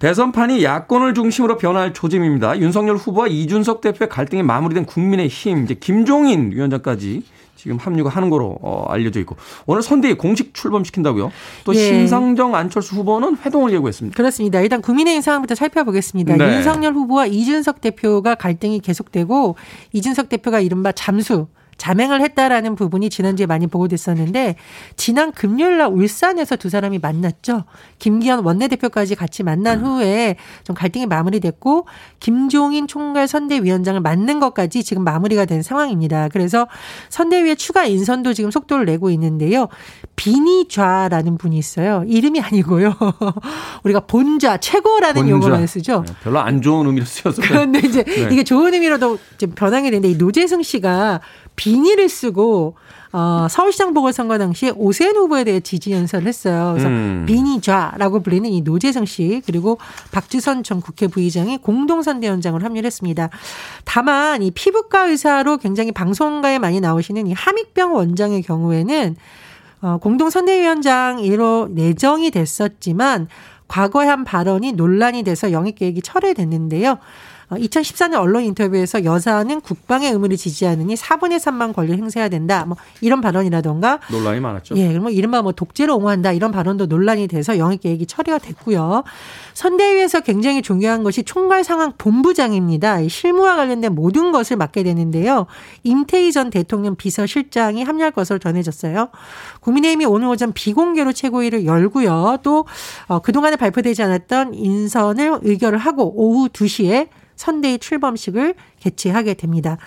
대선판이 0.01 0.65
야권을 0.65 1.13
중심으로 1.15 1.59
변할 1.59 1.93
조짐입니다. 1.93 2.59
윤석열 2.59 2.97
후보와 2.97 3.27
이준석 3.29 3.83
대표의 3.83 4.09
갈등이 4.09 4.43
마무리된 4.43 4.87
국민의힘, 4.87 5.65
이제 5.65 5.75
김종인 5.75 6.53
위원장까지 6.53 7.23
지금 7.61 7.77
합류가 7.77 8.09
하는 8.09 8.31
거로 8.31 8.57
어, 8.63 8.87
알려져 8.89 9.21
있고 9.21 9.37
오늘 9.67 9.83
선대위 9.83 10.15
공식 10.15 10.55
출범시킨다고요. 10.55 11.31
또 11.65 11.75
예. 11.75 11.79
심상정 11.79 12.55
안철수 12.55 12.97
후보는 12.97 13.37
회동을 13.45 13.75
예고했습니다. 13.75 14.17
그렇습니다. 14.17 14.61
일단 14.63 14.81
국민의힘 14.81 15.21
상황부터 15.21 15.55
살펴보겠습니다. 15.55 16.37
네. 16.37 16.57
윤석열 16.57 16.95
후보와 16.95 17.27
이준석 17.27 17.83
대표가 17.83 18.35
갈등이 18.35 18.81
계속되고 18.81 19.57
이준석 19.93 20.31
대표가 20.31 20.61
이른바 20.61 20.93
잠수 20.93 21.49
자맹을 21.81 22.21
했다라는 22.21 22.75
부분이 22.75 23.09
지난주에 23.09 23.47
많이 23.47 23.67
보고됐었는데 23.67 24.57
지난 24.97 25.33
금요일 25.33 25.79
날 25.79 25.89
울산에서 25.89 26.57
두 26.57 26.69
사람이 26.69 26.99
만났죠. 26.99 27.65
김기현 27.99 28.45
원내대표까지 28.45 29.15
같이 29.15 29.43
만난 29.43 29.79
음. 29.81 29.85
후에 29.87 30.37
좀 30.63 30.77
갈등이 30.77 31.07
마무리됐고 31.07 31.87
김종인 32.21 32.87
총괄 32.87 33.27
선대위원장을 33.27 33.99
맡는 33.99 34.41
것까지 34.41 34.85
지금 34.85 35.05
마무리가 35.05 35.47
된 35.47 35.63
상황입니다. 35.63 36.29
그래서 36.29 36.69
선대위의 37.09 37.57
추가 37.57 37.87
인선도 37.87 38.35
지금 38.35 38.51
속도를 38.51 38.85
내고 38.85 39.09
있는데요. 39.11 39.69
비니좌라는 40.17 41.39
분이 41.39 41.57
있어요. 41.57 42.05
이름이 42.07 42.43
아니고요. 42.43 42.95
우리가 43.85 44.01
본좌 44.01 44.59
최고라는 44.59 45.23
본좌. 45.23 45.31
용어만 45.31 45.67
쓰죠. 45.67 46.05
네, 46.07 46.13
별로 46.23 46.41
안 46.41 46.61
좋은 46.61 46.87
의미로 46.87 47.07
쓰여서. 47.07 47.41
그런데 47.41 47.79
이제 47.79 48.05
네. 48.05 48.29
이게 48.31 48.45
좋은 48.45 48.75
의미로도 48.75 49.19
좀 49.39 49.51
변하게 49.53 49.91
되는데 49.91 50.11
이 50.11 50.17
노재승 50.17 50.63
씨가 50.63 51.23
비니를 51.61 52.09
쓰고 52.09 52.75
어, 53.13 53.47
서울시장 53.51 53.93
보궐선거 53.93 54.39
당시에 54.39 54.73
오세훈 54.75 55.15
후보에 55.15 55.45
대해 55.45 55.61
지지 55.61 55.93
연설을 55.93 56.27
했어요. 56.27 56.71
그래서 56.73 56.89
음. 56.89 57.25
비니좌라고 57.27 58.23
불리는 58.23 58.49
이 58.49 58.63
노재성 58.63 59.05
씨 59.05 59.43
그리고 59.45 59.77
박주선 60.11 60.63
전 60.63 60.81
국회 60.81 61.07
부의장이 61.07 61.59
공동선대위원장을 61.59 62.65
합류했습니다. 62.65 63.29
다만 63.85 64.43
이 64.43 64.51
피부과 64.53 65.09
의사로 65.09 65.59
굉장히 65.59 65.93
방송가에 65.93 66.59
많이 66.59 66.81
나오시는 66.81 67.27
이 67.27 67.35
함익병 67.35 67.95
원장의 67.95 68.43
경우에는 68.43 69.17
어, 69.83 69.99
공동선대위원장으로 69.99 71.69
내정이 71.73 72.31
됐었지만 72.31 73.29
과거에 73.69 74.07
한 74.07 74.25
발언이 74.25 74.73
논란이 74.73 75.25
돼서 75.25 75.53
영입 75.53 75.79
계획이 75.79 76.01
철회됐는데요. 76.01 76.99
2014년 77.59 78.15
어, 78.15 78.21
언론 78.21 78.45
인터뷰에서 78.45 79.05
여사는 79.05 79.61
국방의 79.61 80.13
의무를 80.13 80.37
지지하느니 80.37 80.95
4분의 80.95 81.39
3만 81.39 81.75
권리를 81.75 81.99
행사해야 81.99 82.29
된다. 82.29 82.65
뭐 82.65 82.77
이런 83.01 83.21
발언이라던가 83.21 84.01
논란이 84.11 84.41
많았죠. 84.41 84.77
예, 84.77 84.89
그럼 84.89 85.03
뭐 85.03 85.11
이른바 85.11 85.43
뭐 85.43 85.53
독재를 85.53 85.93
옹호한다 85.95 86.33
이런 86.33 86.53
발언도 86.53 86.87
논란이 86.87 87.27
돼서 87.29 87.59
영입 87.59 87.81
계획이 87.81 88.07
처리가 88.07 88.39
됐고요. 88.39 89.03
선대위에서 89.55 90.21
굉장히 90.21 90.63
중요한 90.63 91.03
것이 91.03 91.23
총괄 91.25 91.65
상황 91.65 91.93
본부장입니다. 91.99 93.09
실무와 93.09 93.57
관련된 93.57 93.95
모든 93.95 94.33
것을 94.33 94.57
맡게 94.57 94.83
되는데요. 94.83 95.47
임태희 95.83 96.33
전 96.33 96.51
대통령 96.51 96.95
비서실장이 96.97 97.83
합류할 97.83 98.13
것으로 98.13 98.39
전해졌어요. 98.39 99.09
국민의힘이 99.61 100.05
오늘 100.05 100.29
오전 100.29 100.53
비공개로 100.53 101.13
최고위를 101.13 101.67
열고요. 101.67 102.39
또 102.43 102.67
어, 103.07 103.19
그동안에 103.21 103.57
발표되지 103.57 104.03
않았던 104.03 104.55
인선을 104.55 105.41
의결을 105.43 105.79
하고 105.79 106.13
오후 106.15 106.49
2시에 106.49 107.09
선대위 107.41 107.79
출범식을 107.79 108.55
개최하게 108.81 109.35
됩니다. 109.35 109.79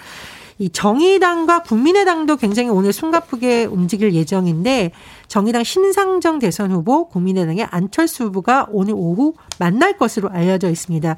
이 0.58 0.70
정의당과 0.70 1.64
국민의당도 1.64 2.38
굉장히 2.38 2.70
오늘 2.70 2.92
숨가쁘게 2.92 3.66
움직일 3.66 4.14
예정인데 4.14 4.92
정의당 5.34 5.64
신상정 5.64 6.38
대선 6.38 6.72
후보, 6.72 7.08
국민의당의 7.08 7.66
안철수 7.72 8.26
후보가 8.26 8.68
오늘 8.70 8.94
오후 8.96 9.34
만날 9.58 9.98
것으로 9.98 10.30
알려져 10.30 10.70
있습니다. 10.70 11.16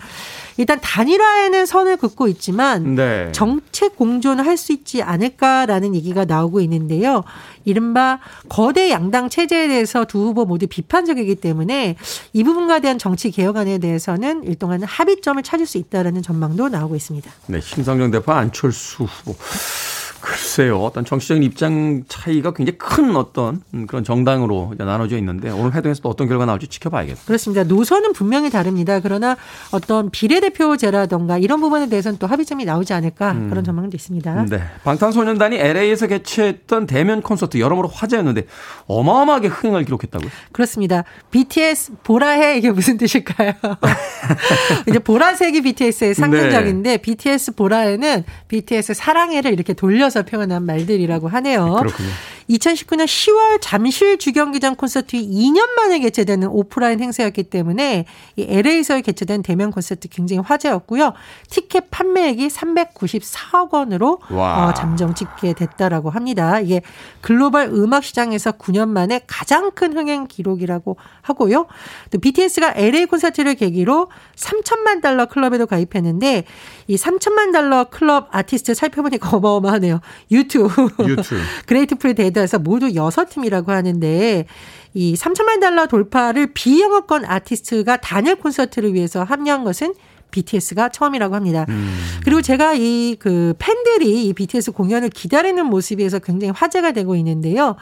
일단 0.56 0.80
단일화에는 0.82 1.66
선을 1.66 1.98
긋고 1.98 2.30
있지만 2.30 2.96
네. 2.96 3.30
정책 3.34 3.98
공존을 3.98 4.46
할 4.46 4.56
수 4.56 4.72
있지 4.72 5.02
않을까라는 5.04 5.94
얘기가 5.96 6.24
나오고 6.24 6.62
있는데요. 6.62 7.26
이른바 7.66 8.22
거대 8.48 8.90
양당 8.90 9.28
체제에 9.28 9.68
대해서 9.68 10.06
두 10.06 10.20
후보 10.20 10.46
모두 10.46 10.66
비판적이기 10.66 11.36
때문에 11.36 11.98
이 12.32 12.44
부분과 12.46 12.80
대한 12.80 12.98
정치 12.98 13.32
개혁안에 13.32 13.80
대해서는 13.80 14.46
일동안 14.46 14.82
합의점을 14.82 15.44
찾을 15.44 15.66
수 15.66 15.78
있다라는 15.78 16.22
전망도 16.22 16.70
나오고 16.70 16.96
있습니다. 16.96 17.30
네, 17.48 17.60
심상정 17.60 18.12
대표 18.12 18.32
안철수 18.32 19.04
후보. 19.04 19.36
글쎄요. 20.26 20.80
어떤 20.80 21.06
정치적인 21.06 21.44
입장 21.44 22.04
차이가 22.08 22.52
굉장히 22.52 22.80
큰 22.80 23.16
어떤 23.16 23.62
그런 23.86 24.04
정당으로 24.04 24.74
나눠져 24.76 25.18
있는데 25.20 25.52
오늘 25.52 25.76
회동에서 25.76 26.02
또 26.02 26.10
어떤 26.10 26.28
결과 26.28 26.48
나올지 26.48 26.68
지켜봐야겠습니다. 26.68 27.28
그렇습니다. 27.28 27.64
노선은 27.64 28.14
분명히 28.14 28.50
다릅니다. 28.50 29.00
그러나 29.02 29.38
어떤 29.72 30.10
비례대표제라던가 30.10 31.38
이런 31.38 31.62
부분에 31.62 31.90
대해서는 31.90 32.18
또 32.18 32.26
합의점이 32.26 32.66
나오지 32.66 32.94
않을까 32.94 33.34
음. 33.34 33.50
그런 33.50 33.64
전망도 33.64 33.96
있습니다. 33.96 34.46
네. 34.46 34.64
방탄소년단이 34.84 35.58
LA에서 35.58 36.08
개최했던 36.08 36.88
대면 36.88 37.22
콘서트 37.22 37.60
여러모로 37.60 37.88
화제였는데 37.90 38.48
어마어마하게 38.88 39.50
흥행을 39.50 39.86
기록했다고요? 39.86 40.32
그렇습니다. 40.52 41.04
BTS 41.30 41.94
보라해 42.04 42.58
이게 42.58 42.72
무슨 42.72 42.98
뜻일까요? 42.98 43.54
이제 44.90 44.98
보라색이 44.98 45.62
BTS의 45.62 46.16
상징적인데 46.16 46.90
네. 46.90 46.98
BTS 46.98 47.54
보라해는 47.54 48.24
BTS 48.48 48.96
사랑해를 48.96 49.54
이렇게 49.54 49.74
돌려서 49.74 50.15
섞어서 50.16 50.24
표현한 50.24 50.64
말들이라고 50.66 51.28
하네요. 51.28 51.76
그렇군요. 51.76 52.10
2019년 52.50 53.06
10월 53.06 53.58
잠실 53.60 54.18
주경기장 54.18 54.76
콘서트 54.76 55.18
2년 55.18 55.72
만에 55.72 56.00
개최되는 56.00 56.48
오프라인 56.48 57.00
행사였기 57.02 57.44
때문에 57.44 58.06
이 58.36 58.46
LA에서 58.48 59.02
개최된 59.02 59.42
대면 59.42 59.72
콘서트 59.72 60.08
굉장히 60.10 60.42
화제였고요. 60.46 61.14
티켓 61.50 61.90
판매액이 61.90 62.48
394억 62.48 63.74
원으로 63.74 64.20
어, 64.30 64.74
잠정 64.76 65.16
집계 65.16 65.54
됐다라고 65.54 66.12
합니다. 66.12 66.60
이게 66.60 66.82
글로벌 67.22 67.70
음악 67.74 68.04
시장에서 68.04 68.52
9년 68.52 68.90
만에 68.90 69.22
가장 69.26 69.72
큰 69.72 69.98
흥행 69.98 70.28
기록이라고 70.28 70.98
하고요. 71.24 71.66
또 72.12 72.20
BTS가 72.20 72.74
LA 72.76 73.08
콘서트를 73.08 73.56
계기로 73.56 74.10
3천만 74.36 75.02
달러 75.02 75.26
클럽에도 75.26 75.66
가입했는데 75.66 76.46
이 76.88 76.96
3천만 76.96 77.52
달러 77.52 77.86
클럽 77.86 78.28
아티스트 78.32 78.74
살펴보니까 78.74 79.30
어마어마하네요. 79.36 80.02
유튜브, 80.32 80.90
유튜브. 81.08 81.38
그레이트 81.66 81.96
프리 81.96 82.14
데드 82.14 82.36
데드에서 82.36 82.60
모두 82.60 82.88
6팀이라고 82.88 83.68
하는데 83.68 84.46
이 84.94 85.14
3천만 85.16 85.60
달러 85.60 85.88
돌파를 85.88 86.54
비영어권 86.54 87.26
아티스트가 87.26 87.98
단일 87.98 88.36
콘서트를 88.36 88.94
위해서 88.94 89.24
합류한 89.24 89.64
것은 89.64 89.94
BTS가 90.32 90.90
처음이라고 90.90 91.36
합니다. 91.36 91.66
음. 91.70 91.98
그리고 92.24 92.42
제가 92.42 92.74
이 92.74 93.16
그 93.20 93.54
팬들이 93.58 94.26
이 94.28 94.34
BTS 94.34 94.72
공연을 94.72 95.10
기다리는 95.10 95.66
모습에서 95.66 96.20
굉장히 96.20 96.54
화제가 96.56 96.92
되고 96.92 97.16
있는데요. 97.16 97.76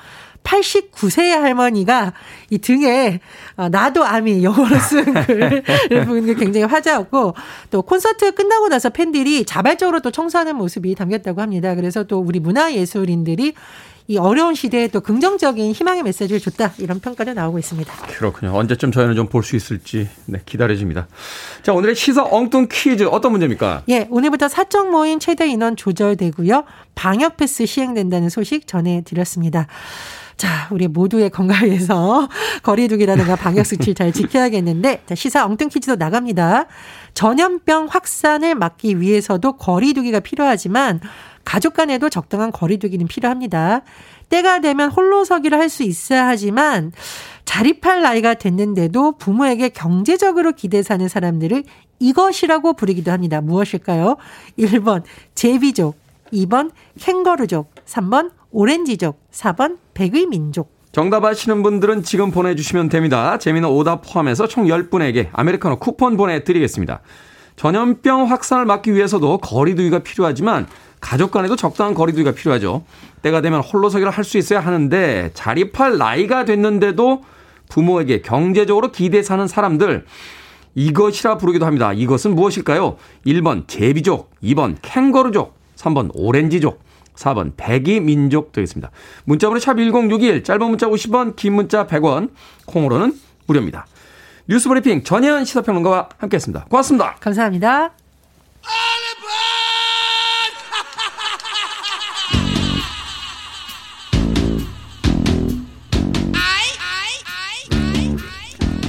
89세의 0.44 1.32
할머니가 1.32 2.14
이 2.50 2.58
등에 2.58 3.20
어, 3.56 3.70
나도 3.70 4.04
아미 4.06 4.44
영어로 4.44 4.78
쓴 4.80 5.14
글을 5.26 5.64
보는 6.06 6.26
게 6.26 6.34
굉장히 6.36 6.66
화제였고 6.66 7.34
또 7.72 7.82
콘서트 7.82 8.34
끝나고 8.34 8.70
나서 8.70 8.90
팬들이 8.90 9.46
자발적으로 9.46 10.00
또 10.02 10.12
청소하는 10.12 10.56
모습이 10.56 10.96
담겼다고 10.96 11.42
합니다. 11.42 11.76
그래서 11.76 12.04
또 12.04 12.20
우리 12.20 12.40
문화예술인들이 12.40 13.54
이 14.08 14.18
어려운 14.18 14.54
시대에 14.54 14.90
또 14.90 15.00
긍정적인 15.00 15.72
희망의 15.72 16.04
메시지를 16.04 16.42
줬다 16.42 16.74
이런 16.78 17.00
평가도 17.00 17.34
나오고 17.34 17.58
있습니다. 17.58 17.94
그렇군요. 18.08 18.54
언제쯤 18.54 18.92
저희는 18.92 19.16
좀 19.16 19.28
볼 19.30 19.44
수 19.44 19.56
있을지 19.56 20.10
네, 20.26 20.40
기다려집니다. 20.46 21.08
자 21.62 21.72
오늘의 21.72 21.96
시사 21.96 22.26
엉뚱 22.30 22.68
퀴즈 22.70 23.04
어떤 23.06 23.32
문제입니까? 23.32 23.84
예, 23.88 24.06
오늘부터 24.10 24.50
사적 24.50 24.90
모임 24.92 25.20
최대 25.20 25.48
인원 25.48 25.78
조절되고요. 25.78 26.66
방역 26.96 27.38
패스 27.38 27.66
시행된다는 27.66 28.28
소식 28.28 28.68
전해드렸습니다. 28.68 29.68
자, 30.44 30.68
우리 30.72 30.90
모두의 30.90 31.30
건강을 31.30 31.70
위해서 31.70 32.28
거리두기라든가 32.64 33.38
방역 33.38 33.66
수칙 33.66 33.96
잘 33.96 34.12
지켜야겠는데, 34.12 35.04
자, 35.06 35.16
시사 35.16 35.46
엉뚱 35.46 35.70
퀴즈도 35.70 35.96
나갑니다. 35.96 36.66
전염병 37.14 37.88
확산을 37.90 38.54
막기 38.54 39.00
위해서도 39.00 39.54
거리두기가 39.54 40.20
필요하지만 40.20 41.00
가족 41.46 41.76
간에도 41.76 42.10
적당한 42.10 42.52
거리두기는 42.52 43.08
필요합니다. 43.08 43.84
때가 44.28 44.60
되면 44.60 44.92
홀로서기를 44.92 45.58
할 45.58 45.70
수 45.70 45.84
있어야 45.84 46.28
하지만 46.28 46.92
자립할 47.46 48.02
나이가 48.02 48.34
됐는데도 48.34 49.14
부모에게 49.14 49.70
경제적으로 49.70 50.52
기대 50.52 50.84
사는 50.84 51.08
사람들을 51.08 51.64
이것이라고 52.00 52.74
부르기도 52.74 53.12
합니다. 53.12 53.40
무엇일까요? 53.40 54.18
1번 54.60 55.04
제비족, 55.36 55.96
2번 56.34 56.72
캥거루족, 57.00 57.74
3번 57.86 58.32
오렌지족, 58.54 59.20
4번 59.32 59.78
백의 59.96 60.28
민족. 60.28 60.72
정답 60.92 61.26
아시는 61.26 61.64
분들은 61.64 62.04
지금 62.04 62.30
보내주시면 62.30 62.88
됩니다. 62.90 63.40
재미는 63.40 63.68
오답 63.68 64.04
포함해서 64.06 64.48
총 64.48 64.66
10분에게 64.66 65.30
아메리카노 65.34 65.80
쿠폰 65.80 66.16
보내드리겠습니다. 66.18 67.02
전염병 67.56 68.30
확산을 68.30 68.66
막기 68.66 68.94
위해서도 68.94 69.40
거리두기가 69.40 70.00
필요하지만 70.00 70.68
가족 71.02 71.32
간에도 71.32 71.56
적당한 71.56 71.96
거리두기가 71.96 72.32
필요하죠. 72.34 72.84
때가 73.24 73.42
되면 73.42 73.60
홀로서기를 73.62 74.12
할 74.12 74.24
수 74.24 74.38
있어야 74.38 74.60
하는데 74.60 75.32
자립할 75.34 75.98
나이가 75.98 76.46
됐는데도 76.46 77.24
부모에게 77.70 78.22
경제적으로 78.22 78.92
기대 78.92 79.24
사는 79.24 79.48
사람들 79.48 80.06
이것이라 80.76 81.38
부르기도 81.38 81.66
합니다. 81.66 81.92
이것은 81.92 82.36
무엇일까요? 82.36 82.98
1번 83.26 83.68
제비족, 83.68 84.30
2번 84.44 84.76
캥거루족, 84.84 85.56
3번 85.76 86.12
오렌지족, 86.14 86.84
4번 87.16 87.54
백이 87.58 88.00
민족 88.00 88.52
되겠습니다. 88.52 88.92
문자번호 89.26 89.60
샵 89.60 89.76
1061, 89.76 90.44
짧은 90.44 90.68
문자 90.68 90.88
50원, 90.88 91.36
긴 91.36 91.54
문자 91.54 91.88
100원, 91.88 92.32
콩으로는 92.66 93.14
무료입니다. 93.48 93.86
뉴스 94.48 94.68
브리핑 94.68 95.04
전혜연 95.04 95.46
시사평론가와 95.46 96.10
함께했습니다. 96.18 96.66
고맙습니다. 96.70 97.16
감사합니다. 97.20 97.92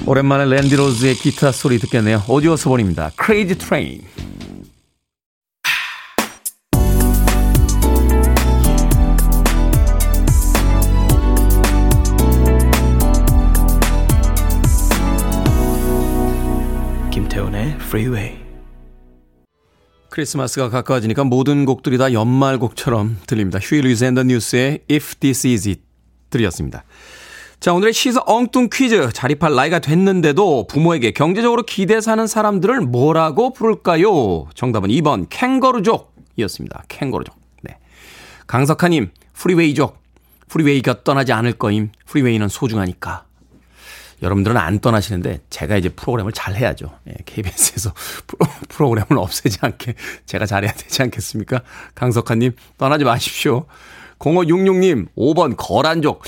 오랜만에 0.07 0.45
랜디 0.45 0.77
로즈의 0.77 1.15
기타 1.15 1.51
소리 1.51 1.79
듣겠네요. 1.79 2.23
오지 2.29 2.57
오스본입니다. 2.57 3.13
Crazy 3.19 3.57
Train. 3.57 4.14
김태훈의 17.15 17.77
Freeway. 17.77 18.37
크리스마스가 20.11 20.69
가까워지니까 20.69 21.23
모든 21.23 21.65
곡들이 21.65 21.97
다 21.97 22.13
연말 22.13 22.59
곡처럼 22.59 23.19
들립니다. 23.29 23.61
Huey 23.63 23.85
Lewis 23.85 24.03
and 24.03 24.14
the 24.14 24.25
News의 24.25 24.81
If 24.91 25.15
This 25.21 25.47
Is 25.47 25.69
It 25.69 25.83
들이었습니다. 26.31 26.83
자, 27.61 27.73
오늘의 27.73 27.93
시사 27.93 28.21
엉뚱 28.27 28.69
퀴즈. 28.69 29.11
자립할 29.13 29.55
나이가 29.55 29.79
됐는데도 29.79 30.67
부모에게 30.67 31.13
경제적으로 31.13 31.63
기대 31.63 32.01
사는 32.01 32.27
사람들을 32.27 32.81
뭐라고 32.81 33.53
부를까요? 33.53 34.49
정답은 34.57 34.91
2번 34.91 35.29
캥거루족이었습니다. 35.31 36.83
캥거루족. 36.89 37.37
네. 37.63 37.79
강석하님, 38.49 39.13
프리웨이족. 39.35 40.03
프리웨이가 40.49 41.05
떠나지 41.05 41.33
않을 41.33 41.53
거임. 41.53 41.91
프리웨이는 42.07 42.49
소중하니까. 42.49 43.25
여러분들은 44.23 44.57
안 44.57 44.79
떠나시는데 44.79 45.41
제가 45.51 45.77
이제 45.77 45.89
프로그램을 45.89 46.33
잘 46.33 46.55
해야죠. 46.55 46.91
예, 47.09 47.15
KBS에서 47.25 47.93
프로그램을 48.69 49.19
없애지 49.19 49.59
않게 49.61 49.95
제가 50.27 50.47
잘해야 50.47 50.73
되지 50.73 51.03
않겠습니까? 51.03 51.63
강석하님 51.95 52.53
떠나지 52.79 53.05
마십시오. 53.05 53.67
0566님, 54.19 55.09
5번 55.17 55.55
거란족. 55.57 56.23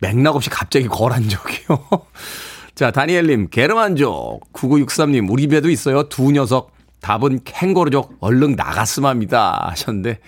맥락 0.00 0.36
없이 0.36 0.50
갑자기 0.50 0.86
거란족이요. 0.86 1.88
자, 2.74 2.90
다니엘님, 2.90 3.48
게르만족. 3.50 4.52
9963님, 4.52 5.30
우리 5.30 5.46
배도 5.46 5.70
있어요. 5.70 6.08
두 6.08 6.30
녀석. 6.30 6.72
답은 7.00 7.40
캥거루족. 7.44 8.16
얼른 8.20 8.52
나갔으면 8.56 9.08
합니다. 9.08 9.66
하셨는데, 9.70 10.18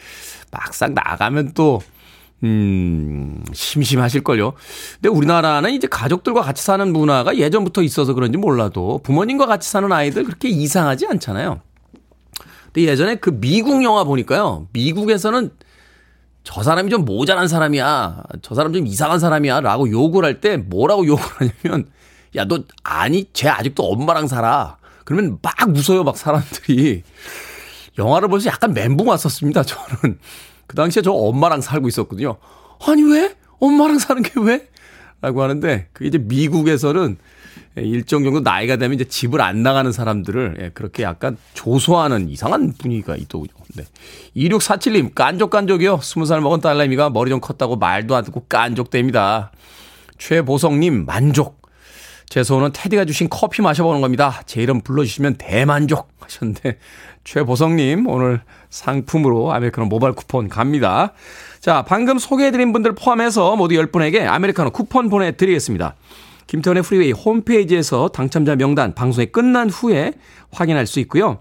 막상 0.50 0.94
나가면 0.94 1.52
또, 1.54 1.82
음, 2.42 3.44
심심하실걸요. 3.52 4.54
근데 4.94 5.08
우리나라는 5.08 5.72
이제 5.72 5.86
가족들과 5.86 6.42
같이 6.42 6.62
사는 6.64 6.90
문화가 6.92 7.36
예전부터 7.36 7.82
있어서 7.82 8.14
그런지 8.14 8.38
몰라도 8.38 9.00
부모님과 9.02 9.46
같이 9.46 9.68
사는 9.70 9.90
아이들 9.92 10.24
그렇게 10.24 10.48
이상하지 10.48 11.06
않잖아요. 11.06 11.60
근데 12.72 12.88
예전에 12.88 13.16
그 13.16 13.30
미국 13.38 13.82
영화 13.82 14.04
보니까요. 14.04 14.68
미국에서는 14.72 15.50
저 16.42 16.62
사람이 16.62 16.88
좀 16.90 17.04
모자란 17.04 17.48
사람이야. 17.48 18.22
저 18.42 18.54
사람 18.54 18.72
좀 18.72 18.86
이상한 18.86 19.18
사람이야. 19.18 19.60
라고 19.60 19.90
욕을 19.90 20.24
할 20.24 20.40
때 20.40 20.56
뭐라고 20.56 21.06
욕을 21.06 21.22
하냐면, 21.22 21.90
야, 22.36 22.44
너, 22.46 22.60
아니, 22.82 23.28
쟤 23.34 23.48
아직도 23.48 23.82
엄마랑 23.82 24.26
살아. 24.28 24.78
그러면 25.04 25.38
막 25.42 25.54
웃어요, 25.68 26.04
막 26.04 26.16
사람들이. 26.16 27.02
영화를 27.98 28.28
보면서 28.28 28.48
약간 28.48 28.72
멘붕 28.72 29.08
왔었습니다, 29.08 29.64
저는. 29.64 30.18
그 30.70 30.76
당시에 30.76 31.02
저 31.02 31.10
엄마랑 31.10 31.62
살고 31.62 31.88
있었거든요. 31.88 32.36
아니, 32.86 33.02
왜? 33.02 33.34
엄마랑 33.58 33.98
사는 33.98 34.22
게 34.22 34.30
왜? 34.36 34.68
라고 35.20 35.42
하는데, 35.42 35.88
그게 35.92 36.06
이제 36.06 36.18
미국에서는 36.18 37.16
예, 37.76 37.82
일정 37.82 38.22
정도 38.22 38.38
나이가 38.38 38.76
되면 38.76 38.94
이제 38.94 39.02
집을 39.02 39.40
안 39.40 39.64
나가는 39.64 39.90
사람들을 39.90 40.58
예, 40.60 40.68
그렇게 40.68 41.02
약간 41.02 41.36
조소하는 41.54 42.28
이상한 42.28 42.72
분위기가 42.78 43.16
있더군요. 43.16 43.50
네. 43.74 43.82
2647님, 44.36 45.12
깐족깐족이요. 45.12 45.98
20살 45.98 46.38
먹은 46.38 46.60
딸내미가 46.60 47.10
머리 47.10 47.30
좀 47.30 47.40
컸다고 47.40 47.74
말도 47.74 48.14
안 48.14 48.22
듣고 48.22 48.44
깐족됩니다. 48.48 49.50
최보성님, 50.18 51.04
만족. 51.04 51.59
제 52.30 52.44
소원은 52.44 52.70
테디가 52.72 53.06
주신 53.06 53.28
커피 53.28 53.60
마셔보는 53.60 54.00
겁니다. 54.00 54.40
제 54.46 54.62
이름 54.62 54.80
불러주시면 54.80 55.34
대만족 55.34 56.08
하셨는데, 56.20 56.78
최보성님, 57.24 58.06
오늘 58.06 58.40
상품으로 58.70 59.52
아메리카노 59.52 59.88
모바일 59.88 60.14
쿠폰 60.14 60.48
갑니다. 60.48 61.12
자, 61.58 61.84
방금 61.86 62.20
소개해드린 62.20 62.72
분들 62.72 62.94
포함해서 62.94 63.56
모두 63.56 63.74
10분에게 63.74 64.28
아메리카노 64.28 64.70
쿠폰 64.70 65.08
보내드리겠습니다. 65.08 65.96
김태훈의 66.46 66.84
프리웨이 66.84 67.10
홈페이지에서 67.10 68.08
당첨자 68.08 68.54
명단 68.54 68.94
방송이 68.94 69.26
끝난 69.26 69.68
후에 69.68 70.12
확인할 70.52 70.86
수 70.86 71.00
있고요. 71.00 71.38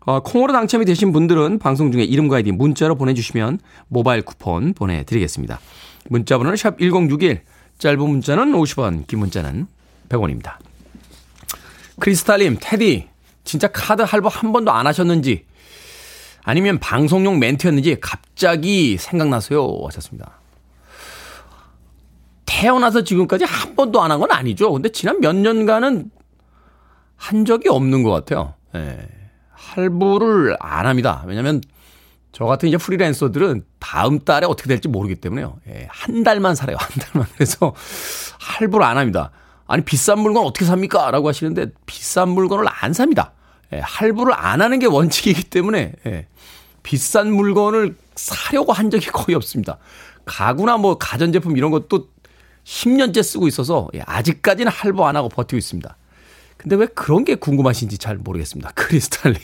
어, 0.00 0.20
콩으로 0.20 0.52
당첨이 0.52 0.84
되신 0.84 1.12
분들은 1.12 1.60
방송 1.60 1.92
중에 1.92 2.02
이름과 2.02 2.36
아이디 2.36 2.50
문자로 2.50 2.96
보내주시면 2.96 3.60
모바일 3.86 4.22
쿠폰 4.22 4.74
보내드리겠습니다. 4.74 5.60
문자 6.08 6.38
번호는 6.38 6.56
샵 6.56 6.78
1061, 6.80 7.42
짧은 7.78 8.00
문자는 8.00 8.52
50원, 8.52 9.06
긴 9.06 9.20
문자는 9.20 9.68
100원입니다. 10.08 10.54
크리스탈님, 12.00 12.58
테디, 12.60 13.08
진짜 13.44 13.68
카드 13.68 14.02
할부 14.02 14.28
한 14.28 14.52
번도 14.52 14.72
안 14.72 14.86
하셨는지, 14.86 15.44
아니면 16.42 16.78
방송용 16.78 17.38
멘트였는지 17.38 17.98
갑자기 18.00 18.96
생각나서요. 18.98 19.78
하셨습니다. 19.86 20.38
태어나서 22.46 23.02
지금까지 23.04 23.44
한 23.44 23.74
번도 23.76 24.00
안 24.02 24.10
한 24.10 24.20
건 24.20 24.30
아니죠. 24.30 24.72
근데 24.72 24.90
지난 24.90 25.20
몇 25.20 25.34
년간은 25.34 26.10
한 27.16 27.44
적이 27.44 27.68
없는 27.70 28.02
것 28.02 28.10
같아요. 28.10 28.54
예. 28.74 29.08
할부를 29.52 30.56
안 30.60 30.86
합니다. 30.86 31.24
왜냐면 31.26 31.60
저 32.32 32.44
같은 32.44 32.68
이제 32.68 32.76
프리랜서들은 32.76 33.64
다음 33.78 34.18
달에 34.18 34.46
어떻게 34.46 34.68
될지 34.68 34.88
모르기 34.88 35.14
때문에요. 35.16 35.58
예. 35.68 35.88
한 35.90 36.22
달만 36.22 36.54
살아요. 36.54 36.76
한 36.78 36.88
달만. 37.00 37.28
그래서 37.34 37.74
할부를 38.38 38.84
안 38.84 38.98
합니다. 38.98 39.30
아니, 39.66 39.84
비싼 39.84 40.20
물건 40.20 40.44
어떻게 40.44 40.64
삽니까? 40.64 41.10
라고 41.10 41.28
하시는데 41.28 41.66
비싼 41.86 42.28
물건을 42.30 42.66
안 42.68 42.92
삽니다. 42.92 43.32
예. 43.72 43.80
할부를 43.80 44.34
안 44.36 44.60
하는 44.60 44.78
게 44.78 44.86
원칙이기 44.86 45.44
때문에 45.44 45.92
예. 46.06 46.26
비싼 46.82 47.32
물건을 47.32 47.96
사려고 48.14 48.72
한 48.72 48.90
적이 48.90 49.06
거의 49.06 49.34
없습니다. 49.34 49.78
가구나 50.24 50.76
뭐 50.76 50.98
가전제품 50.98 51.56
이런 51.56 51.70
것도 51.70 52.08
10년째 52.64 53.22
쓰고 53.22 53.48
있어서 53.48 53.88
예, 53.94 54.02
아직까지는 54.06 54.70
할부 54.70 55.06
안 55.06 55.16
하고 55.16 55.28
버티고 55.28 55.58
있습니다. 55.58 55.96
근데 56.56 56.76
왜 56.76 56.86
그런 56.86 57.24
게 57.24 57.34
궁금하신지 57.34 57.98
잘 57.98 58.16
모르겠습니다. 58.16 58.72
크리스탈님. 58.76 59.40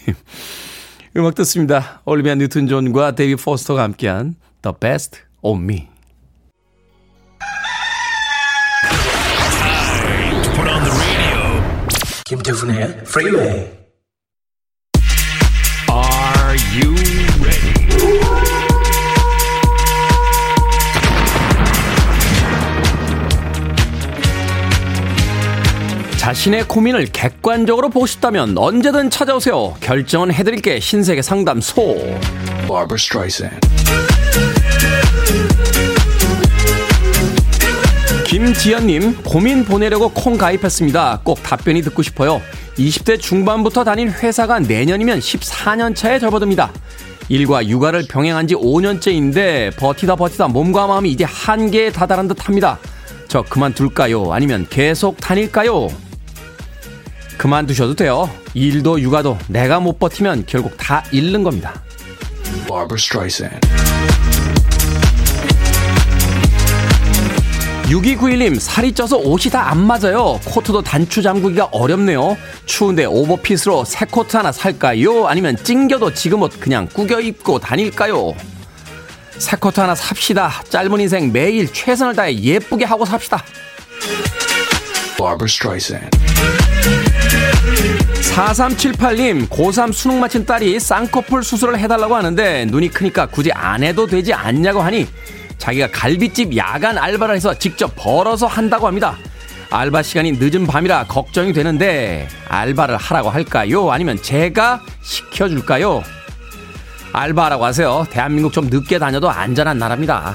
음악 1.16 1.34
듣습니다. 1.34 2.00
올리비아 2.04 2.34
뉴튼 2.36 2.68
존과 2.68 3.14
데이비 3.14 3.36
포스터가 3.42 3.82
함께한 3.82 4.36
The 4.62 4.74
Best 4.78 5.18
of 5.42 5.60
Me. 5.60 5.88
김태훈의 12.30 12.82
Freeway. 13.00 13.72
Are 15.90 16.56
you 16.72 16.94
ready? 17.42 17.74
자신의 26.18 26.68
고민을 26.68 27.06
객관적으로 27.06 27.88
보고 27.88 28.06
싶다면 28.06 28.56
언제든 28.56 29.10
찾아오세요. 29.10 29.74
결정은 29.80 30.32
해드릴게 30.32 30.78
신세계 30.78 31.22
상담소. 31.22 31.82
Barbara 32.68 32.94
Streisand. 32.94 33.58
김지연님, 38.30 39.24
고민 39.24 39.64
보내려고 39.64 40.08
콩 40.08 40.38
가입했습니다. 40.38 41.22
꼭 41.24 41.42
답변이 41.42 41.82
듣고 41.82 42.00
싶어요. 42.02 42.40
20대 42.78 43.20
중반부터 43.20 43.82
다닌 43.82 44.08
회사가 44.08 44.60
내년이면 44.60 45.18
14년 45.18 45.96
차에 45.96 46.20
접어듭니다. 46.20 46.72
일과 47.28 47.66
육아를 47.66 48.04
병행한 48.08 48.46
지 48.46 48.54
5년째인데 48.54 49.74
버티다 49.76 50.14
버티다 50.14 50.46
몸과 50.46 50.86
마음이 50.86 51.10
이제 51.10 51.24
한계에 51.24 51.90
다다른 51.90 52.28
듯 52.28 52.46
합니다. 52.46 52.78
저 53.26 53.42
그만둘까요? 53.42 54.32
아니면 54.32 54.64
계속 54.70 55.16
다닐까요? 55.16 55.88
그만두셔도 57.36 57.96
돼요. 57.96 58.30
일도 58.54 59.00
육아도 59.00 59.38
내가 59.48 59.80
못 59.80 59.98
버티면 59.98 60.44
결국 60.46 60.76
다 60.76 61.02
잃는 61.10 61.42
겁니다. 61.42 61.82
6291님, 67.90 68.58
살이 68.60 68.92
쪄서 68.92 69.16
옷이 69.16 69.50
다 69.50 69.70
안 69.70 69.84
맞아요. 69.86 70.40
코트도 70.44 70.82
단추 70.82 71.22
잠그기가 71.22 71.66
어렵네요. 71.72 72.36
추운데 72.66 73.04
오버핏으로 73.04 73.84
새 73.84 74.04
코트 74.04 74.36
하나 74.36 74.50
살까요? 74.52 75.26
아니면 75.26 75.56
찡겨도 75.56 76.14
지금 76.14 76.42
옷 76.42 76.58
그냥 76.60 76.88
꾸겨 76.92 77.20
입고 77.20 77.58
다닐까요? 77.58 78.32
새 79.38 79.56
코트 79.56 79.80
하나 79.80 79.94
삽시다. 79.94 80.50
짧은 80.68 81.00
인생 81.00 81.32
매일 81.32 81.72
최선을 81.72 82.14
다해 82.16 82.34
예쁘게 82.38 82.84
하고 82.84 83.04
삽시다. 83.04 83.44
Barbara 85.16 85.46
Streisand. 85.48 86.18
4378님, 88.32 89.48
고3 89.48 89.92
수능 89.92 90.20
마친 90.20 90.46
딸이 90.46 90.78
쌍꺼풀 90.80 91.42
수술을 91.42 91.78
해달라고 91.78 92.14
하는데 92.14 92.64
눈이 92.66 92.88
크니까 92.90 93.26
굳이 93.26 93.50
안 93.52 93.82
해도 93.82 94.06
되지 94.06 94.32
않냐고 94.32 94.80
하니 94.80 95.06
자기가 95.60 95.88
갈비집 95.92 96.56
야간 96.56 96.98
알바를 96.98 97.36
해서 97.36 97.54
직접 97.54 97.92
벌어서 97.94 98.46
한다고 98.46 98.86
합니다. 98.86 99.16
알바 99.70 100.02
시간이 100.02 100.32
늦은 100.32 100.66
밤이라 100.66 101.04
걱정이 101.04 101.52
되는데 101.52 102.26
알바를 102.48 102.96
하라고 102.96 103.30
할까요? 103.30 103.92
아니면 103.92 104.20
제가 104.20 104.80
시켜줄까요? 105.02 106.02
알바라고 107.12 107.64
하세요. 107.64 108.04
대한민국 108.10 108.52
좀 108.52 108.66
늦게 108.68 108.98
다녀도 108.98 109.30
안전한 109.30 109.78
나라입니다. 109.78 110.34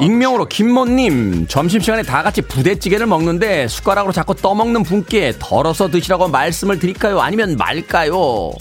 익명으로 0.00 0.46
김모님 0.46 1.46
점심시간에 1.46 2.02
다 2.02 2.22
같이 2.22 2.40
부대찌개를 2.42 3.06
먹는데 3.06 3.68
숟가락으로 3.68 4.12
자꾸 4.12 4.34
떠먹는 4.34 4.82
분께 4.82 5.34
덜어서 5.38 5.88
드시라고 5.88 6.28
말씀을 6.28 6.78
드릴까요? 6.78 7.20
아니면 7.20 7.56
말까요? 7.56 8.52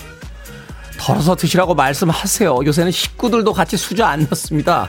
덜어서 0.99 1.35
드시라고 1.35 1.73
말씀하세요. 1.73 2.59
요새는 2.65 2.91
식구들도 2.91 3.53
같이 3.53 3.77
수저 3.77 4.03
안 4.03 4.27
넣습니다. 4.29 4.87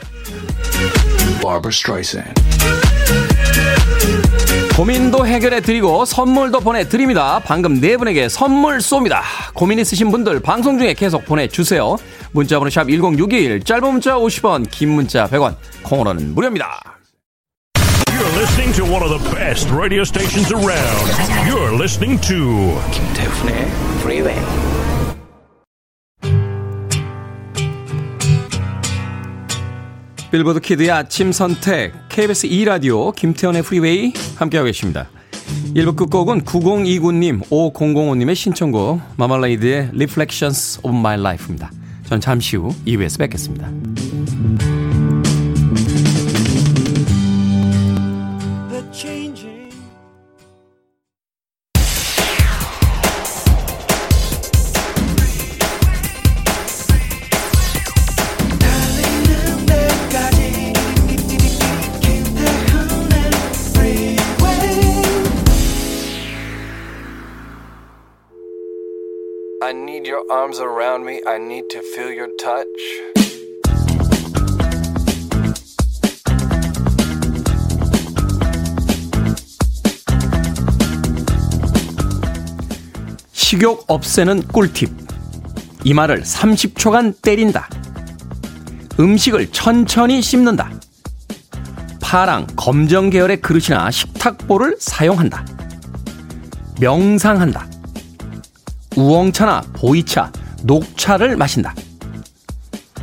고민도 4.77 5.27
해결해 5.27 5.61
드리고 5.61 6.07
선물도 6.07 6.61
보내드립니다. 6.61 7.41
방금 7.45 7.81
네 7.81 7.97
분에게 7.99 8.29
선물 8.31 8.79
쏩니다. 8.79 9.21
고민 9.53 9.79
있으신 9.79 10.11
분들 10.11 10.41
방송 10.41 10.79
중에 10.79 10.95
계속 10.95 11.25
보내주세요. 11.27 11.97
문자번호 12.33 12.71
샵 12.71 12.89
1061, 12.89 13.63
짧은 13.63 13.93
문자 13.93 14.15
50원, 14.15 14.71
긴 14.71 14.91
문자 14.91 15.27
100원, 15.27 15.55
콩으로는 15.83 16.35
무료입니다. 16.35 16.81
You're 18.07 18.37
listening 18.39 18.75
to 18.77 18.85
one 18.85 19.03
of 19.03 19.11
the 19.11 19.35
best 19.35 19.71
radio 19.71 20.03
stations 20.03 20.51
around. 20.53 21.11
You're 21.47 21.75
listening 21.75 22.19
to 22.23 22.81
김태훈의 22.91 23.69
Freeway. 24.01 24.70
빌보드 30.31 30.61
kid의 30.61 30.93
아침 30.93 31.33
선택 31.33 31.93
KBS 32.09 32.49
2라디오 32.49 33.15
김태훈의 33.15 33.63
프리웨이 33.63 34.13
함께하고 34.37 34.67
계십니다. 34.67 35.09
1부 35.75 35.97
끝곡은 35.97 36.43
9029님, 36.45 37.43
5005님의 37.49 38.37
신청곡 38.37 39.01
마멀레이드의 39.17 39.91
Reflections 39.93 40.81
of 40.85 40.97
My 40.97 41.19
Life입니다. 41.19 41.73
전 42.07 42.21
잠시 42.21 42.57
후 42.57 42.73
2부에서 42.87 43.19
뵙겠습니다. 43.19 43.71
Arms 70.31 70.61
around 70.61 71.05
me. 71.05 71.23
I 71.27 71.39
need 71.39 71.69
to 71.71 71.81
feel 71.95 72.13
your 72.13 72.29
touch. 72.37 72.67
식욕 83.33 83.85
없애는 83.89 84.49
꿀팁. 84.49 84.91
이마를 85.85 86.23
30초간 86.23 87.21
때린다. 87.23 87.69
음식을 88.99 89.51
천천히 89.53 90.21
씹는다. 90.21 90.71
파랑, 92.01 92.47
검정 92.57 93.11
계열의 93.11 93.41
그릇이나 93.41 93.91
식탁보를 93.91 94.77
사용한다. 94.79 95.45
명상한다. 96.81 97.70
우엉차나 99.01 99.63
보이차, 99.73 100.31
녹차를 100.63 101.37
마신다. 101.37 101.75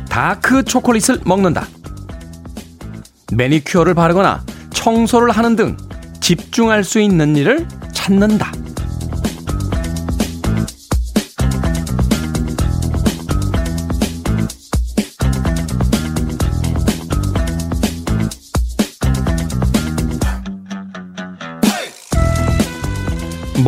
다크 0.08 0.64
초콜릿을 0.64 1.20
먹는다. 1.24 1.66
매니큐어를 3.32 3.94
바르거나 3.94 4.44
청소를 4.72 5.30
하는 5.32 5.56
등 5.56 5.76
집중할 6.20 6.84
수 6.84 7.00
있는 7.00 7.36
일을 7.36 7.66
찾는다. 7.92 8.52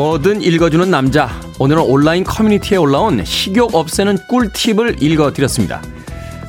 뭐든 0.01 0.41
읽어주는 0.41 0.91
남자. 0.91 1.29
오늘은 1.59 1.83
온라인 1.83 2.25
커뮤니티에 2.25 2.79
올라온 2.79 3.23
식욕 3.23 3.75
없애는 3.75 4.17
꿀팁을 4.29 5.03
읽어드렸습니다. 5.03 5.83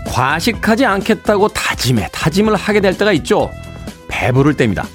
과식하지 0.08 0.86
않겠다고 0.86 1.50
다짐에 1.50 2.08
다짐을 2.14 2.56
하게 2.56 2.80
될 2.80 2.98
때가 2.98 3.12
있죠. 3.12 3.52
배부를 4.08 4.54
때입니다. 4.54 4.88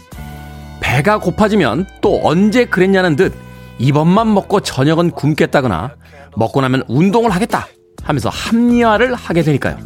배가 0.81 1.19
고파지면 1.19 1.87
또 2.01 2.19
언제 2.23 2.65
그랬냐는 2.65 3.15
듯 3.15 3.35
이번만 3.79 4.33
먹고 4.33 4.61
저녁은 4.61 5.11
굶겠다거나 5.11 5.95
먹고 6.35 6.63
나면 6.63 6.85
운동을 6.89 7.33
하겠다 7.33 7.69
하면서 8.05 8.31
합리화를 8.31 9.15
하게 9.15 9.43
되니까요. 9.43 9.77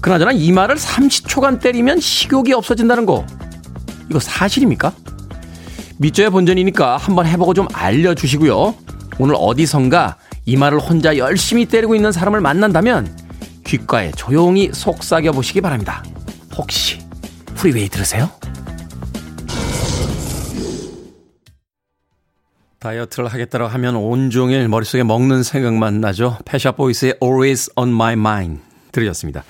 그나저나 0.00 0.32
이마를 0.32 0.74
30초간 0.74 1.60
때리면 1.60 2.00
식욕이 2.00 2.52
없어진다는 2.54 3.06
거 3.06 3.24
이거 4.10 4.18
사실입니까? 4.18 4.92
밑져야 6.00 6.30
본전이니까 6.30 6.96
한번 6.96 7.26
해보고 7.26 7.52
좀 7.52 7.68
알려주시고요. 7.74 8.74
오늘 9.18 9.34
어디선가 9.36 10.16
이마를 10.46 10.78
혼자 10.78 11.18
열심히 11.18 11.66
때리고 11.66 11.94
있는 11.94 12.10
사람을 12.10 12.40
만난다면 12.40 13.14
귓가에 13.66 14.10
조용히 14.12 14.70
속삭여 14.72 15.32
보시기 15.32 15.60
바랍니다. 15.60 16.02
혹시 16.56 17.00
프리웨이 17.54 17.90
들으세요? 17.90 18.30
다이어트를 22.78 23.28
하겠다고 23.28 23.66
하면 23.66 23.96
온종일 23.96 24.68
머릿속에 24.68 25.02
먹는 25.02 25.42
생각만 25.42 26.00
나죠. 26.00 26.38
Pet 26.46 26.62
Shop 26.62 26.84
Boys의 26.84 27.16
Always 27.22 27.72
on 27.76 27.90
my 27.90 28.14
mind 28.14 28.62
들으셨습니다. 28.92 29.44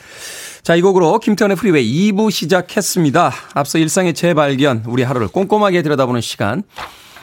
자, 0.70 0.76
이 0.76 0.82
곡으로 0.82 1.18
김태훈의 1.18 1.56
프리웨이 1.56 2.12
2부 2.12 2.30
시작했습니다. 2.30 3.32
앞서 3.54 3.76
일상의 3.78 4.14
재발견, 4.14 4.84
우리 4.86 5.02
하루를 5.02 5.26
꼼꼼하게 5.26 5.82
들여다보는 5.82 6.20
시간. 6.20 6.62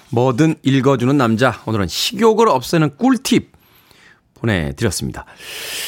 뭐든 0.10 0.56
읽어주는 0.64 1.16
남자. 1.16 1.62
오늘은 1.66 1.88
식욕을 1.88 2.50
없애는 2.50 2.98
꿀팁. 2.98 3.54
보내드렸습니다. 4.34 5.24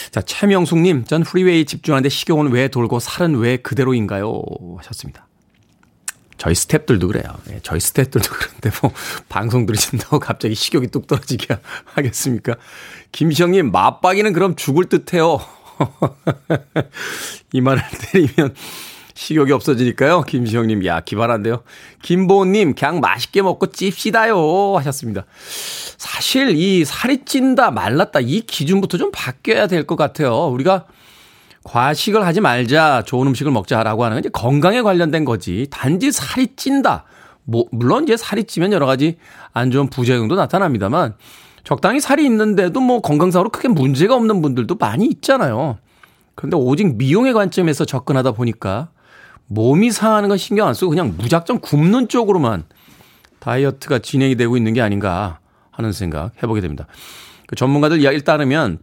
자, 0.09 0.21
최명숙님, 0.21 1.03
전 1.03 1.23
프리웨이 1.23 1.65
집중하는데 1.65 2.07
식욕은 2.07 2.49
왜 2.53 2.69
돌고 2.69 3.01
살은 3.01 3.35
왜 3.35 3.57
그대로인가요? 3.57 4.41
하셨습니다. 4.77 5.27
저희 6.37 6.53
스탭들도 6.53 7.07
그래요. 7.07 7.25
네, 7.43 7.59
저희 7.61 7.79
스탭들도 7.79 8.29
그런데 8.39 8.71
뭐 8.81 8.93
방송 9.27 9.65
들으신다고 9.65 10.19
갑자기 10.19 10.55
식욕이 10.55 10.87
뚝 10.87 11.07
떨어지게 11.07 11.57
하겠습니까? 11.83 12.55
김시영님, 13.11 13.73
맞박이는 13.73 14.31
그럼 14.31 14.55
죽을 14.55 14.85
듯해요. 14.85 15.41
이 17.53 17.61
말을 17.61 17.81
때리면 18.11 18.53
식욕이 19.13 19.51
없어지니까요. 19.51 20.21
김시영님, 20.21 20.85
야, 20.85 21.01
기발한데요. 21.01 21.63
김보은님, 22.03 22.73
그냥 22.75 23.01
맛있게 23.01 23.41
먹고 23.41 23.67
찝시다요. 23.67 24.77
하셨습니다. 24.77 25.25
사실 25.97 26.51
이 26.55 26.85
살이 26.85 27.25
찐다, 27.25 27.71
말랐다, 27.71 28.19
이 28.21 28.41
기준부터 28.41 28.97
좀 28.97 29.11
바뀌어야 29.11 29.67
될 29.67 29.85
것 29.85 29.97
같아요. 29.97 30.47
우리가 30.47 30.85
과식을 31.63 32.25
하지 32.25 32.39
말자, 32.39 33.03
좋은 33.05 33.27
음식을 33.27 33.51
먹자라고 33.51 34.05
하는 34.05 34.15
건 34.15 34.19
이제 34.19 34.29
건강에 34.29 34.81
관련된 34.81 35.25
거지. 35.25 35.67
단지 35.69 36.11
살이 36.13 36.47
찐다. 36.55 37.03
뭐, 37.43 37.65
물론 37.71 38.03
이제 38.03 38.15
살이 38.15 38.45
찌면 38.45 38.71
여러 38.71 38.85
가지 38.85 39.17
안 39.51 39.69
좋은 39.69 39.89
부작용도 39.89 40.35
나타납니다만, 40.35 41.15
적당히 41.63 41.99
살이 41.99 42.25
있는데도 42.25 42.79
뭐 42.79 43.01
건강상으로 43.01 43.49
크게 43.49 43.67
문제가 43.67 44.15
없는 44.15 44.41
분들도 44.41 44.75
많이 44.75 45.05
있잖아요. 45.05 45.77
그런데 46.35 46.55
오직 46.57 46.95
미용의 46.97 47.33
관점에서 47.33 47.85
접근하다 47.85 48.31
보니까 48.31 48.89
몸이 49.47 49.91
상하는 49.91 50.29
건 50.29 50.37
신경 50.37 50.67
안 50.67 50.73
쓰고 50.73 50.89
그냥 50.89 51.15
무작정 51.17 51.59
굶는 51.59 52.07
쪽으로만 52.07 52.63
다이어트가 53.39 53.99
진행이 53.99 54.35
되고 54.35 54.55
있는 54.57 54.73
게 54.73 54.81
아닌가 54.81 55.39
하는 55.71 55.91
생각 55.91 56.31
해보게 56.41 56.61
됩니다. 56.61 56.87
그 57.47 57.55
전문가들 57.55 57.99
이야기를 58.01 58.23
따르면 58.23 58.79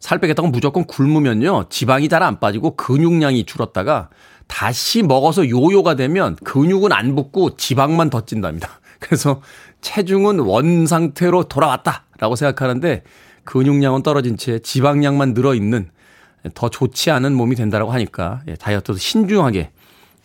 살 0.00 0.18
빼겠다고 0.18 0.48
무조건 0.48 0.84
굶으면요 0.84 1.68
지방이 1.68 2.08
잘 2.08 2.22
안 2.22 2.40
빠지고 2.40 2.76
근육량이 2.76 3.44
줄었다가 3.44 4.08
다시 4.46 5.02
먹어서 5.02 5.48
요요가 5.50 5.94
되면 5.96 6.36
근육은 6.36 6.92
안 6.92 7.14
붙고 7.14 7.56
지방만 7.56 8.10
더 8.10 8.24
찐답니다. 8.24 8.80
그래서 9.00 9.42
체중은 9.80 10.40
원 10.40 10.86
상태로 10.86 11.44
돌아왔다라고 11.44 12.36
생각하는데 12.36 13.02
근육량은 13.44 14.02
떨어진 14.02 14.36
채 14.36 14.58
지방량만 14.58 15.34
늘어 15.34 15.54
있는 15.54 15.90
더 16.54 16.68
좋지 16.68 17.10
않은 17.10 17.34
몸이 17.34 17.56
된다라고 17.56 17.92
하니까 17.92 18.42
예, 18.48 18.54
다이어트도 18.54 18.98
신중하게 18.98 19.70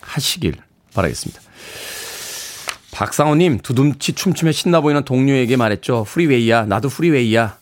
하시길 0.02 0.56
바라겠습니다. 0.94 1.42
박상호님 2.92 3.60
두둠치 3.60 4.14
춤추며 4.14 4.52
신나 4.52 4.82
보이는 4.82 5.04
동료에게 5.04 5.56
말했죠. 5.56 6.04
프리웨이야 6.08 6.66
나도 6.66 6.90
프리웨이야. 6.90 7.58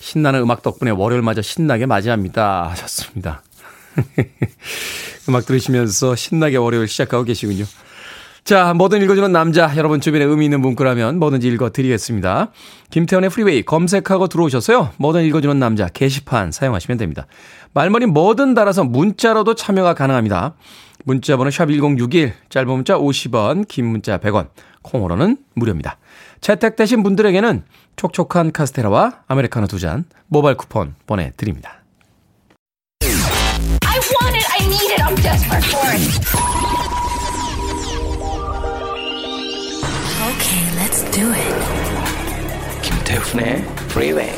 신나는 0.00 0.40
음악 0.40 0.62
덕분에 0.62 0.90
월요일마저 0.90 1.40
신나게 1.40 1.86
맞이합니다 1.86 2.68
하셨습니다. 2.70 3.42
음악 5.28 5.46
들으시면서 5.46 6.16
신나게 6.16 6.56
월요일 6.56 6.88
시작하고 6.88 7.24
계시군요. 7.24 7.64
자, 8.44 8.74
뭐든 8.74 9.00
읽어주는 9.00 9.32
남자. 9.32 9.74
여러분 9.76 10.02
주변에 10.02 10.26
의미 10.26 10.44
있는 10.44 10.60
문구라면 10.60 11.18
뭐든지 11.18 11.48
읽어드리겠습니다. 11.48 12.50
김태훈의 12.90 13.30
프리웨이 13.30 13.62
검색하고 13.62 14.28
들어오셔서요. 14.28 14.90
뭐든 14.98 15.24
읽어주는 15.24 15.58
남자 15.58 15.88
게시판 15.88 16.52
사용하시면 16.52 16.98
됩니다. 16.98 17.26
말머리 17.72 18.04
뭐든 18.04 18.52
달아서 18.52 18.84
문자로도 18.84 19.54
참여가 19.54 19.94
가능합니다. 19.94 20.56
문자 21.06 21.38
번호 21.38 21.50
샵 21.50 21.70
1061, 21.70 22.34
짧은 22.50 22.68
문자 22.68 22.98
50원, 22.98 23.66
긴 23.66 23.86
문자 23.86 24.18
100원, 24.18 24.48
콩으로는 24.82 25.38
무료입니다. 25.54 25.96
채택되신 26.42 27.02
분들에게는 27.02 27.64
촉촉한 27.96 28.52
카스테라와 28.52 29.20
아메리카노 29.26 29.66
두 29.68 29.78
잔 29.78 30.04
모바일 30.28 30.56
쿠폰 30.58 30.94
보내드립니다. 31.06 31.82
Okay, 40.34 40.62
let's 40.76 41.02
do 41.12 41.32
it. 41.32 41.54
김태훈의 42.82 43.64
Freeway. 43.90 44.32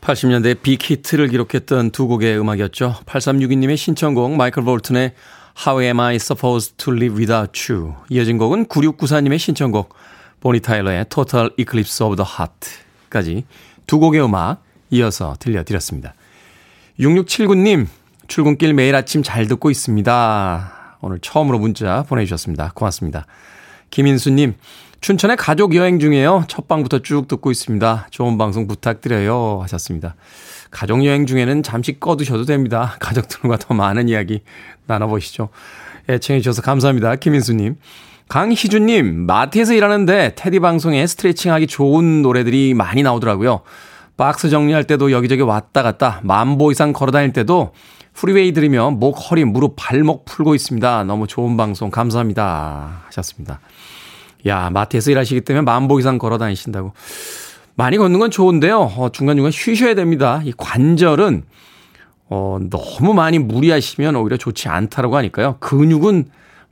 80년대 0.00 0.62
빅히트를 0.62 1.28
기록했던 1.28 1.90
두 1.90 2.06
곡의 2.06 2.38
음악이었죠. 2.40 2.96
8362님의 3.04 3.76
신청곡 3.76 4.32
마이클 4.36 4.62
볼튼의 4.64 5.12
How 5.66 5.82
Am 5.82 6.00
I 6.00 6.16
Supposed 6.16 6.76
to 6.78 6.94
Live 6.94 7.18
Without 7.18 7.72
You 7.72 7.94
이어진 8.08 8.38
곡은 8.38 8.66
9694님의 8.66 9.38
신청곡 9.38 9.94
보니 10.40 10.60
타일러의 10.60 11.06
Total 11.08 11.50
Eclipse 11.58 12.06
of 12.06 12.16
the 12.16 12.26
Heart까지 12.26 13.44
두 13.86 13.98
곡의 13.98 14.24
음악 14.24 14.62
이어서 14.90 15.36
들려드렸습니다. 15.38 16.14
6679님 16.98 17.86
출근길 18.28 18.72
매일 18.72 18.94
아침 18.94 19.22
잘 19.22 19.46
듣고 19.46 19.70
있습니다. 19.70 20.77
오늘 21.00 21.18
처음으로 21.20 21.58
문자 21.58 22.02
보내주셨습니다. 22.02 22.72
고맙습니다. 22.74 23.26
김인수님, 23.90 24.54
춘천에 25.00 25.36
가족 25.36 25.74
여행 25.74 25.98
중이에요. 25.98 26.44
첫 26.48 26.66
방부터 26.68 27.00
쭉 27.00 27.28
듣고 27.28 27.50
있습니다. 27.50 28.08
좋은 28.10 28.36
방송 28.36 28.66
부탁드려요. 28.66 29.60
하셨습니다. 29.62 30.16
가족 30.70 31.04
여행 31.04 31.26
중에는 31.26 31.62
잠시 31.62 31.98
꺼두셔도 31.98 32.44
됩니다. 32.44 32.96
가족들과 33.00 33.56
더 33.58 33.74
많은 33.74 34.08
이야기 34.08 34.42
나눠보시죠. 34.86 35.48
애청해주셔서 36.08 36.62
감사합니다. 36.62 37.16
김인수님. 37.16 37.76
강희준님, 38.28 39.26
마트에서 39.26 39.72
일하는데 39.72 40.32
테디 40.34 40.60
방송에 40.60 41.06
스트레칭하기 41.06 41.66
좋은 41.66 42.20
노래들이 42.20 42.74
많이 42.74 43.02
나오더라고요. 43.02 43.62
박스 44.18 44.50
정리할 44.50 44.84
때도 44.84 45.12
여기저기 45.12 45.40
왔다 45.42 45.82
갔다 45.82 46.20
만보 46.24 46.72
이상 46.72 46.92
걸어 46.92 47.10
다닐 47.10 47.32
때도 47.32 47.72
프리웨이 48.18 48.50
들으며 48.52 48.90
목, 48.90 49.12
허리, 49.12 49.44
무릎, 49.44 49.74
발목 49.76 50.24
풀고 50.24 50.56
있습니다. 50.56 51.04
너무 51.04 51.28
좋은 51.28 51.56
방송 51.56 51.88
감사합니다. 51.88 53.02
하셨습니다. 53.06 53.60
야, 54.46 54.70
마트에서 54.70 55.12
일하시기 55.12 55.42
때문에 55.42 55.62
만보 55.62 56.00
이상 56.00 56.18
걸어 56.18 56.36
다니신다고. 56.36 56.94
많이 57.76 57.96
걷는 57.96 58.18
건 58.18 58.32
좋은데요. 58.32 58.80
어, 58.80 59.10
중간중간 59.12 59.52
쉬셔야 59.52 59.94
됩니다. 59.94 60.40
이 60.42 60.52
관절은, 60.56 61.44
어, 62.28 62.58
너무 62.68 63.14
많이 63.14 63.38
무리하시면 63.38 64.16
오히려 64.16 64.36
좋지 64.36 64.68
않다라고 64.68 65.16
하니까요. 65.16 65.58
근육은 65.60 66.24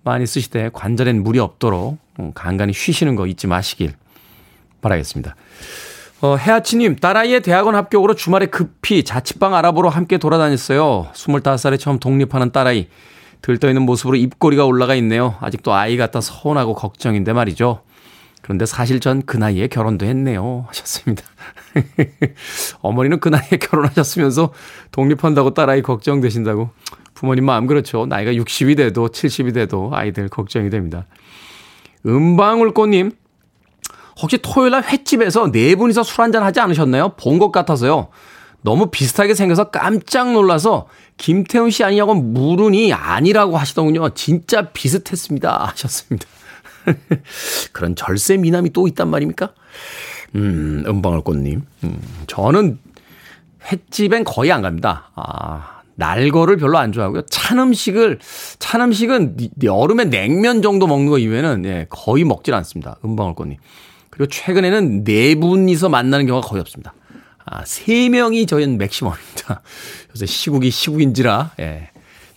많이 0.02 0.26
쓰시되 0.26 0.70
관절엔 0.72 1.22
무리 1.22 1.38
없도록 1.38 1.98
어, 2.18 2.32
간간히 2.34 2.72
쉬시는 2.72 3.14
거 3.14 3.28
잊지 3.28 3.46
마시길 3.46 3.92
바라겠습니다. 4.82 5.36
어, 6.22 6.36
해아치님, 6.36 6.96
딸아이의 6.96 7.42
대학원 7.42 7.74
합격으로 7.74 8.14
주말에 8.14 8.46
급히 8.46 9.04
자취방 9.04 9.54
알아보러 9.54 9.90
함께 9.90 10.16
돌아다녔어요. 10.18 11.08
25살에 11.12 11.78
처음 11.78 11.98
독립하는 11.98 12.52
딸아이. 12.52 12.88
들떠있는 13.42 13.82
모습으로 13.82 14.16
입꼬리가 14.16 14.64
올라가 14.64 14.94
있네요. 14.96 15.36
아직도 15.40 15.74
아이 15.74 15.96
같아 15.96 16.20
서운하고 16.20 16.74
걱정인데 16.74 17.32
말이죠. 17.32 17.82
그런데 18.40 18.64
사실 18.64 18.98
전 19.00 19.22
그 19.26 19.36
나이에 19.36 19.66
결혼도 19.66 20.06
했네요. 20.06 20.64
하셨습니다. 20.68 21.22
어머니는 22.80 23.20
그 23.20 23.28
나이에 23.28 23.58
결혼하셨으면서 23.60 24.52
독립한다고 24.92 25.52
딸아이 25.52 25.82
걱정되신다고. 25.82 26.70
부모님 27.14 27.44
마음 27.44 27.66
그렇죠. 27.66 28.06
나이가 28.06 28.32
60이 28.32 28.76
돼도 28.76 29.08
70이 29.08 29.52
돼도 29.54 29.90
아이들 29.92 30.28
걱정이 30.28 30.70
됩니다. 30.70 31.06
음방울꽃님, 32.06 33.12
혹시 34.20 34.38
토요일 34.38 34.70
날 34.72 34.82
횟집에서 34.82 35.50
네 35.52 35.74
분이서 35.74 36.02
술 36.02 36.22
한잔 36.22 36.42
하지 36.42 36.60
않으셨나요? 36.60 37.10
본 37.16 37.38
것 37.38 37.52
같아서요. 37.52 38.08
너무 38.62 38.90
비슷하게 38.90 39.34
생겨서 39.34 39.70
깜짝 39.70 40.32
놀라서 40.32 40.88
김태훈 41.18 41.70
씨 41.70 41.84
아니냐고 41.84 42.14
물으니 42.14 42.92
아니라고 42.92 43.56
하시더군요. 43.56 44.08
진짜 44.14 44.70
비슷했습니다. 44.70 45.66
하셨습니다. 45.70 46.26
그런 47.72 47.94
절세 47.94 48.36
미남이 48.36 48.70
또 48.70 48.88
있단 48.88 49.08
말입니까? 49.08 49.50
음, 50.34 50.82
은방울꽃님. 50.86 51.62
음, 51.84 52.00
저는 52.26 52.78
횟집엔 53.70 54.24
거의 54.24 54.50
안 54.52 54.62
갑니다. 54.62 55.10
아, 55.14 55.80
날거를 55.96 56.56
별로 56.56 56.78
안 56.78 56.92
좋아하고요. 56.92 57.22
찬 57.26 57.58
음식을, 57.58 58.18
찬 58.58 58.80
음식은 58.80 59.36
여름에 59.62 60.04
냉면 60.06 60.62
정도 60.62 60.86
먹는 60.86 61.08
거 61.08 61.18
이외에는 61.18 61.64
예, 61.66 61.86
거의 61.88 62.24
먹질 62.24 62.54
않습니다. 62.54 62.96
은방울꽃님. 63.04 63.58
그리고 64.16 64.30
최근에는 64.30 65.04
네 65.04 65.34
분이서 65.34 65.90
만나는 65.90 66.26
경우가 66.26 66.48
거의 66.48 66.60
없습니다. 66.60 66.94
아, 67.44 67.64
세 67.66 68.08
명이 68.08 68.46
저희는 68.46 68.78
맥시멈입니다. 68.78 69.60
요새 70.14 70.26
시국이 70.26 70.70
시국인지라, 70.70 71.52
예. 71.60 71.90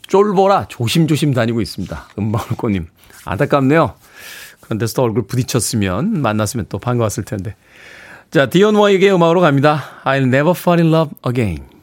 쫄보라 0.08 0.68
조심조심 0.68 1.34
다니고 1.34 1.62
있습니다. 1.62 2.10
음방울꽃님. 2.18 2.88
안타깝네요. 3.26 3.94
그런데서 4.62 4.94
또 4.96 5.04
얼굴 5.04 5.26
부딪혔으면, 5.26 6.22
만났으면 6.22 6.65
또 6.68 6.80
반가웠을 6.80 7.24
텐데. 7.24 7.56
자, 8.30 8.48
디온 8.48 8.76
워익의 8.76 9.13
음악으로 9.13 9.39
갑니다. 9.42 10.02
I'll 10.04 10.24
never 10.24 10.52
fall 10.52 10.82
in 10.82 10.94
love 10.94 11.15
again. 11.26 11.79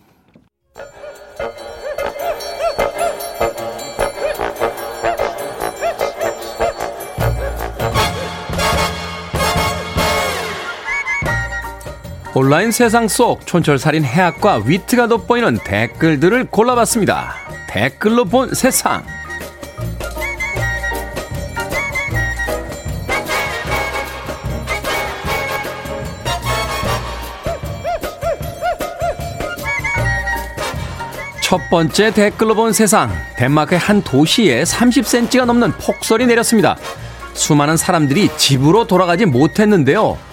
온라인 12.38 12.70
세상 12.70 13.08
속 13.08 13.46
촌철살인 13.46 14.04
해학과 14.04 14.60
위트가 14.62 15.06
돋보이는 15.06 15.60
댓글들을 15.64 16.48
골라봤습니다. 16.50 17.32
댓글로 17.66 18.26
본 18.26 18.52
세상. 18.52 19.02
첫 31.40 31.58
번째 31.70 32.10
댓글로 32.10 32.54
본 32.54 32.74
세상. 32.74 33.10
덴마크의 33.38 33.78
한 33.78 34.02
도시에 34.02 34.62
30cm가 34.62 35.46
넘는 35.46 35.72
폭설이 35.78 36.26
내렸습니다. 36.26 36.76
수많은 37.32 37.78
사람들이 37.78 38.28
집으로 38.36 38.86
돌아가지 38.86 39.24
못했는데요. 39.24 40.25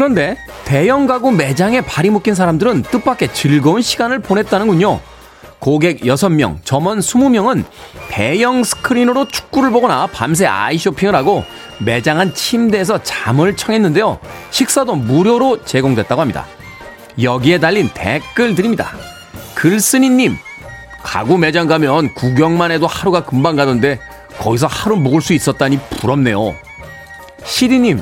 그런데 0.00 0.38
대형 0.64 1.06
가구 1.06 1.30
매장에 1.30 1.82
발이 1.82 2.08
묶인 2.08 2.34
사람들은 2.34 2.84
뜻밖의 2.84 3.34
즐거운 3.34 3.82
시간을 3.82 4.20
보냈다는군요. 4.20 4.98
고객 5.58 6.00
6명, 6.00 6.56
점원 6.64 7.00
20명은 7.00 7.64
대형 8.08 8.64
스크린으로 8.64 9.28
축구를 9.28 9.70
보거나 9.70 10.06
밤새 10.06 10.46
아이 10.46 10.78
쇼핑을 10.78 11.14
하고 11.14 11.44
매장 11.80 12.18
안 12.18 12.32
침대에서 12.32 13.02
잠을 13.02 13.56
청했는데요. 13.56 14.20
식사도 14.50 14.94
무료로 14.94 15.66
제공됐다고 15.66 16.18
합니다. 16.18 16.46
여기에 17.22 17.58
달린 17.58 17.90
댓글들입니다. 17.92 18.92
글쓴이님, 19.54 20.34
가구 21.02 21.36
매장 21.36 21.66
가면 21.66 22.14
구경만 22.14 22.70
해도 22.70 22.86
하루가 22.86 23.26
금방 23.26 23.54
가던데 23.54 24.00
거기서 24.38 24.66
하루 24.66 24.96
묵을 24.96 25.20
수 25.20 25.34
있었다니 25.34 25.78
부럽네요. 25.90 26.54
시디님, 27.44 28.00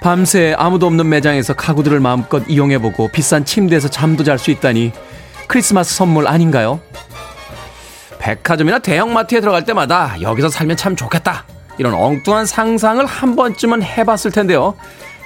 밤새 0.00 0.54
아무도 0.56 0.86
없는 0.86 1.08
매장에서 1.08 1.54
가구들을 1.54 1.98
마음껏 2.00 2.42
이용해보고 2.48 3.08
비싼 3.08 3.44
침대에서 3.44 3.88
잠도 3.88 4.24
잘 4.24 4.38
수 4.38 4.50
있다니 4.50 4.92
크리스마스 5.48 5.94
선물 5.94 6.28
아닌가요? 6.28 6.80
백화점이나 8.18 8.78
대형마트에 8.78 9.40
들어갈 9.40 9.64
때마다 9.64 10.16
여기서 10.20 10.50
살면 10.50 10.76
참 10.76 10.94
좋겠다. 10.96 11.44
이런 11.78 11.94
엉뚱한 11.94 12.46
상상을 12.46 13.04
한 13.06 13.36
번쯤은 13.36 13.82
해봤을 13.82 14.32
텐데요. 14.32 14.74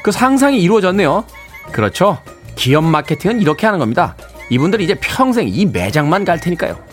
그 0.02 0.12
상상이 0.12 0.60
이루어졌네요. 0.60 1.24
그렇죠. 1.72 2.18
기업 2.54 2.84
마케팅은 2.84 3.40
이렇게 3.40 3.66
하는 3.66 3.78
겁니다. 3.78 4.14
이분들 4.50 4.80
이제 4.80 4.94
평생 5.00 5.48
이 5.48 5.64
매장만 5.66 6.24
갈 6.24 6.40
테니까요. 6.40 6.91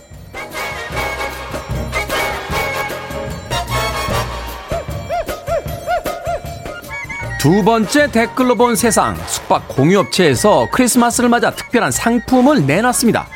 두 7.40 7.64
번째 7.64 8.12
댓글로 8.12 8.56
본 8.56 8.76
세상 8.76 9.16
숙박 9.28 9.68
공유업체에서 9.70 10.68
크리스마스를 10.72 11.30
맞아 11.30 11.52
특별한 11.52 11.90
상품을 11.92 12.66
내놨습니다. 12.66 13.28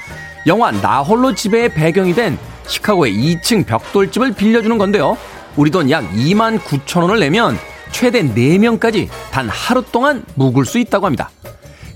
영화 0.46 0.72
나홀로 0.72 1.34
집의 1.34 1.74
배경이 1.74 2.14
된 2.14 2.38
시카고의 2.68 3.14
2층 3.14 3.66
벽돌집을 3.66 4.34
빌려주는 4.34 4.78
건데요. 4.78 5.18
우리 5.56 5.72
돈 5.72 5.90
약 5.90 6.04
2만 6.12 6.60
9천 6.60 7.02
원을 7.04 7.20
내면 7.20 7.58
최대 7.92 8.22
4명까지 8.24 9.08
단 9.32 9.48
하루 9.48 9.84
동안 9.90 10.26
묵을 10.36 10.66
수 10.66 10.80
있다고 10.80 11.06
합니다. 11.06 11.30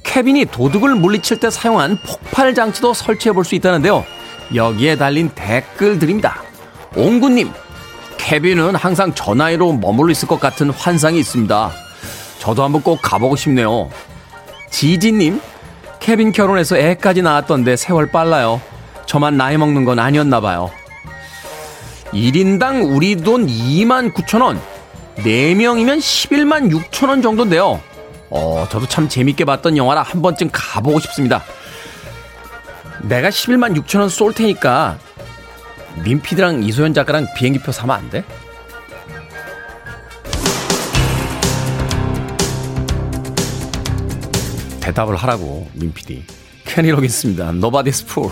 케빈이 0.03 0.45
도둑을 0.45 0.95
물리칠 0.95 1.39
때 1.39 1.49
사용한 1.49 1.99
폭발 2.05 2.55
장치도 2.55 2.93
설치해 2.93 3.33
볼 3.33 3.43
수 3.43 3.55
있다는데요. 3.55 4.05
여기에 4.55 4.95
달린 4.95 5.29
댓글들입니다. 5.35 6.41
옹구님, 6.95 7.51
케빈은 8.17 8.75
항상 8.75 9.11
저 9.13 9.33
나이로 9.33 9.73
머물러 9.73 10.11
있을 10.11 10.27
것 10.29 10.39
같은 10.39 10.69
환상이 10.69 11.19
있습니다. 11.19 11.71
저도 12.39 12.63
한번 12.63 12.81
꼭 12.81 12.99
가보고 13.01 13.35
싶네요. 13.35 13.89
지지님, 14.69 15.41
케빈 15.99 16.31
결혼해서 16.31 16.77
애까지 16.77 17.21
낳았던데 17.21 17.75
세월 17.75 18.11
빨라요. 18.11 18.61
저만 19.05 19.37
나이 19.37 19.57
먹는 19.57 19.85
건 19.85 19.99
아니었나 19.99 20.39
봐요. 20.41 20.69
1인당 22.13 22.95
우리 22.95 23.15
돈 23.17 23.47
2만 23.47 24.13
9천 24.13 24.41
원, 24.41 24.61
4명이면 25.17 25.97
11만 25.99 26.71
6천 26.71 27.09
원 27.09 27.21
정도인데요. 27.21 27.81
어, 28.29 28.67
저도 28.69 28.85
참 28.87 29.07
재밌게 29.09 29.45
봤던 29.45 29.77
영화라 29.77 30.01
한 30.03 30.21
번쯤 30.21 30.49
가보고 30.51 30.99
싶습니다. 31.01 31.43
내가 33.03 33.29
11만 33.29 33.75
6천 33.81 33.99
원 33.99 34.09
쏠 34.09 34.33
테니까 34.33 34.97
민피드랑 36.03 36.63
이소연 36.63 36.93
작가랑 36.93 37.27
비행기표 37.35 37.71
사면 37.71 37.95
안 37.97 38.09
돼? 38.09 38.23
대답을 44.87 45.17
하라고 45.17 45.69
민PD 45.73 46.23
캐니 46.65 46.91
로긴스입니다. 46.91 47.51
Nobody's 47.51 48.03
Fool. 48.03 48.31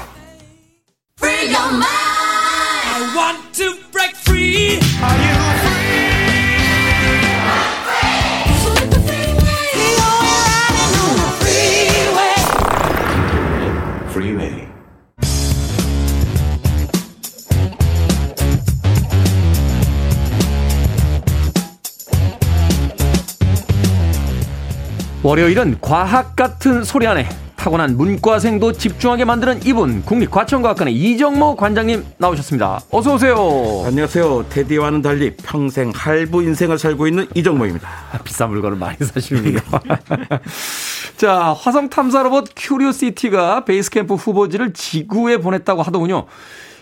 월요일은 25.25 25.77
과학 25.81 26.35
같은 26.35 26.83
소리 26.83 27.07
안에 27.07 27.27
타고난 27.55 27.97
문과생도 27.97 28.73
집중하게 28.73 29.25
만드는 29.25 29.61
이분 29.65 30.03
국립과천과학관의 30.03 30.93
이정모 30.93 31.55
관장님 31.55 32.05
나오셨습니다. 32.19 32.81
어서 32.91 33.15
오세요. 33.15 33.35
안녕하세요. 33.88 34.45
테디와는 34.51 35.01
달리 35.01 35.35
평생 35.35 35.91
할부 35.95 36.43
인생을 36.43 36.77
살고 36.77 37.07
있는 37.07 37.25
이정모입니다. 37.33 37.89
아, 38.11 38.19
비싼 38.23 38.51
물건을 38.51 38.77
많이 38.77 38.97
사시는군요. 38.99 39.61
자, 41.17 41.55
화성 41.57 41.89
탐사 41.89 42.21
로봇 42.21 42.49
큐리오시티가 42.55 43.65
베이스캠프 43.65 44.13
후보지를 44.13 44.73
지구에 44.73 45.38
보냈다고 45.38 45.81
하더군요. 45.81 46.27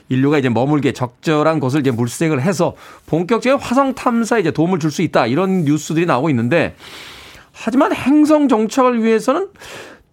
인류가 0.10 0.38
이제 0.38 0.50
머물게 0.50 0.92
적절한 0.92 1.62
곳을 1.62 1.80
이제 1.80 1.92
물색을 1.92 2.42
해서 2.42 2.76
본격적인 3.06 3.58
화성 3.58 3.96
탐사에 3.96 4.42
이제 4.42 4.52
도움을 4.52 4.80
줄 4.80 4.92
수 4.92 5.02
있다. 5.02 5.28
이런 5.28 5.64
뉴스들이 5.64 6.06
나오고 6.06 6.30
있는데 6.30 6.76
하지만 7.54 7.94
행성 7.94 8.48
정착을 8.48 9.04
위해서는 9.04 9.48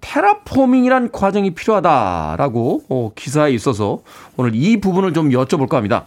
terraforming이란 0.03 1.11
과정이 1.11 1.51
필요하다라고 1.55 2.85
어, 2.89 3.11
기사에 3.15 3.53
있어서 3.53 4.01
오늘 4.37 4.53
이 4.55 4.79
부분을 4.81 5.13
좀 5.13 5.31
여쭤볼까 5.31 5.73
합니다. 5.73 6.05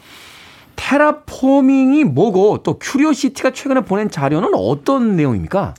terraforming이 0.75 2.03
뭐고 2.05 2.63
또 2.63 2.79
큐리오시티가 2.79 3.51
최근에 3.51 3.81
보낸 3.81 4.09
자료는 4.09 4.49
어떤 4.53 5.15
내용입니까? 5.15 5.73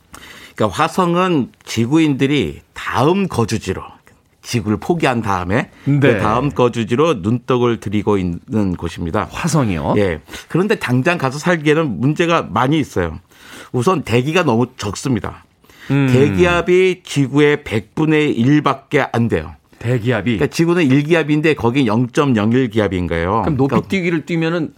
그러니까 0.55 0.83
화성은 0.83 1.51
지구인들이 1.65 2.61
다음 2.75 3.27
거주지로 3.27 3.83
지구를 4.43 4.77
포기한 4.77 5.23
다음에 5.23 5.71
그 5.85 5.91
네. 5.91 6.01
그 6.01 6.19
다음 6.19 6.51
거주지로 6.51 7.15
눈독을 7.15 7.81
들이고 7.81 8.19
있는 8.19 8.77
곳입니다. 8.77 9.27
화성이요? 9.31 9.95
예. 9.97 10.21
그런데 10.49 10.77
당장 10.77 11.19
가서 11.19 11.39
살기에는 11.39 11.99
문제가 11.99 12.43
많이 12.43 12.79
있어요. 12.79 13.19
우선 13.75 14.03
대기가 14.03 14.45
너무 14.45 14.67
적습니다. 14.77 15.45
음. 15.91 16.09
대기압이 16.11 17.03
지구의 17.05 17.59
100분의 17.59 18.39
1밖에 18.39 19.09
안 19.13 19.29
돼요. 19.29 19.55
대기압이. 19.81 20.37
그러니까 20.39 20.47
지구는 20.47 20.89
1기압인데 20.89 21.57
거기 21.57 21.85
0.01기압인 21.85 23.09
거예요. 23.09 23.43
그럼 23.43 23.57
높이 23.57 23.69
그러니까 23.71 23.89
뛰기를 23.89 24.25
뛰면은 24.27 24.73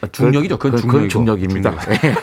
아, 0.00 0.08
중력이죠. 0.10 0.58
그건, 0.58 0.80
그건 0.80 1.08
중력입니다. 1.08 1.72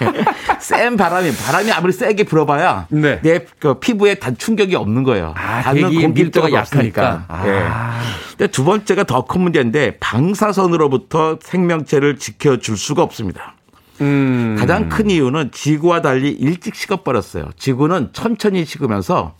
센 0.59 0.97
바람이 0.97 1.31
바람이 1.33 1.71
아무리 1.71 1.93
세게 1.93 2.25
불어봐야 2.25 2.87
네. 2.89 3.21
내 3.21 3.45
그 3.59 3.75
피부에 3.79 4.15
단 4.15 4.37
충격이 4.37 4.75
없는 4.75 5.03
거예요. 5.03 5.33
아, 5.37 5.61
닿는 5.61 6.01
공기도가 6.01 6.51
약하니까. 6.51 7.23
아. 7.29 8.01
네. 8.37 8.47
두 8.47 8.65
번째가 8.65 9.05
더 9.05 9.21
큰 9.25 9.41
문제인데 9.41 9.97
방사선으로부터 10.01 11.39
생명체를 11.41 12.17
지켜줄 12.17 12.75
수가 12.77 13.01
없습니다. 13.03 13.55
음. 14.01 14.55
가장 14.59 14.89
큰 14.89 15.09
이유는 15.09 15.51
지구와 15.51 16.01
달리 16.01 16.29
일찍 16.31 16.75
식어버렸어요. 16.75 17.45
지구는 17.57 18.09
천천히 18.13 18.65
식으면서 18.65 19.33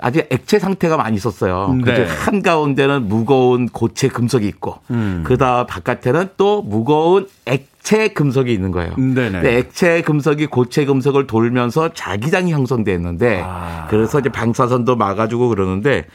아직 0.00 0.26
액체 0.30 0.58
상태가 0.58 0.96
많이 0.96 1.16
있었어요. 1.16 1.76
네. 1.84 2.06
한 2.06 2.42
가운데는 2.42 3.08
무거운 3.08 3.68
고체 3.68 4.08
금속이 4.08 4.46
있고, 4.48 4.78
음. 4.90 5.22
그다음 5.26 5.66
바깥에는 5.66 6.30
또 6.36 6.62
무거운 6.62 7.28
액체 7.46 8.08
금속이 8.08 8.52
있는 8.52 8.70
거예요. 8.70 8.94
네네. 8.96 9.56
액체 9.56 10.02
금속이 10.02 10.46
고체 10.46 10.84
금속을 10.84 11.26
돌면서 11.26 11.92
자기장이 11.92 12.52
형성됐는데, 12.52 13.42
아. 13.44 13.86
그래서 13.90 14.20
이제 14.20 14.28
방사선도 14.28 14.96
막아주고 14.96 15.48
그러는데 15.48 16.06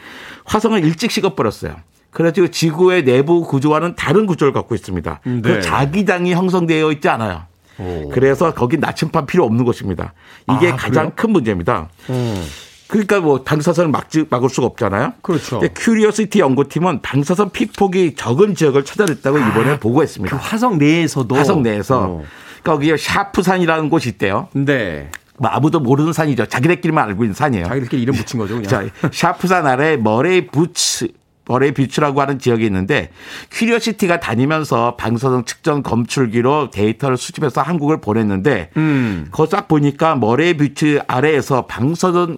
화성은 0.45 0.83
일찍 0.83 1.11
식어버렸어요. 1.11 1.75
그래서 2.15 2.47
지구의 2.47 3.03
내부 3.03 3.41
구조와는 3.41 3.95
다른 3.97 4.25
구조를 4.25 4.53
갖고 4.53 4.73
있습니다. 4.73 5.19
그 5.21 5.29
네. 5.29 5.41
그 5.41 5.61
자기장이 5.61 6.33
형성되어 6.33 6.93
있지 6.93 7.09
않아요. 7.09 7.41
오. 7.79 8.09
그래서 8.09 8.53
거기 8.53 8.77
나침반 8.77 9.25
필요 9.25 9.43
없는 9.45 9.65
곳입니다. 9.65 10.13
이게 10.55 10.71
아, 10.71 10.75
가장 10.75 10.91
그래요? 11.05 11.11
큰 11.15 11.31
문제입니다. 11.31 11.89
음. 12.09 12.45
그러니까 12.87 13.19
뭐 13.19 13.41
방사선을 13.43 13.89
막지 13.89 14.25
막을 14.29 14.49
수가 14.49 14.67
없잖아요. 14.67 15.13
그렇죠. 15.21 15.59
큐리어시티 15.75 16.39
연구팀은 16.39 17.01
방사선 17.01 17.49
피폭이 17.49 18.15
적은 18.15 18.53
지역을 18.55 18.85
찾아냈다고 18.85 19.39
이번에 19.39 19.71
아, 19.71 19.79
보고했습니다. 19.79 20.37
그 20.37 20.41
화성 20.41 20.77
내에서도 20.77 21.35
화성 21.35 21.63
내에서 21.63 22.03
어. 22.03 22.23
거기에 22.63 22.97
샤프산이라는 22.97 23.89
곳이 23.89 24.09
있대요. 24.09 24.49
네. 24.53 25.09
뭐 25.37 25.49
아무도 25.49 25.79
모르는 25.79 26.13
산이죠. 26.13 26.45
자기들끼리만 26.45 27.09
알고 27.09 27.23
있는 27.23 27.33
산이에요. 27.33 27.65
자기들끼리 27.65 28.01
이름 28.01 28.15
붙인 28.15 28.39
거죠, 28.39 28.55
그냥. 28.55 28.69
자, 28.69 29.09
샤프산 29.11 29.67
아래 29.67 29.97
머레이 29.97 30.47
뷰츠 30.47 31.09
머레이 31.47 31.73
뷰츠라고 31.73 32.21
하는 32.21 32.39
지역이 32.39 32.65
있는데 32.65 33.09
큐리어시티가 33.51 34.19
다니면서 34.19 34.95
방사선 34.95 35.45
측정 35.45 35.83
검출기로 35.83 36.71
데이터를 36.71 37.17
수집해서 37.17 37.61
한국을 37.61 38.01
보냈는데 38.01 38.71
음. 38.77 39.27
그거 39.31 39.45
싹 39.45 39.67
보니까 39.67 40.15
머레이 40.15 40.57
뷰츠 40.57 41.01
아래에서 41.07 41.65
방사선이 41.67 42.37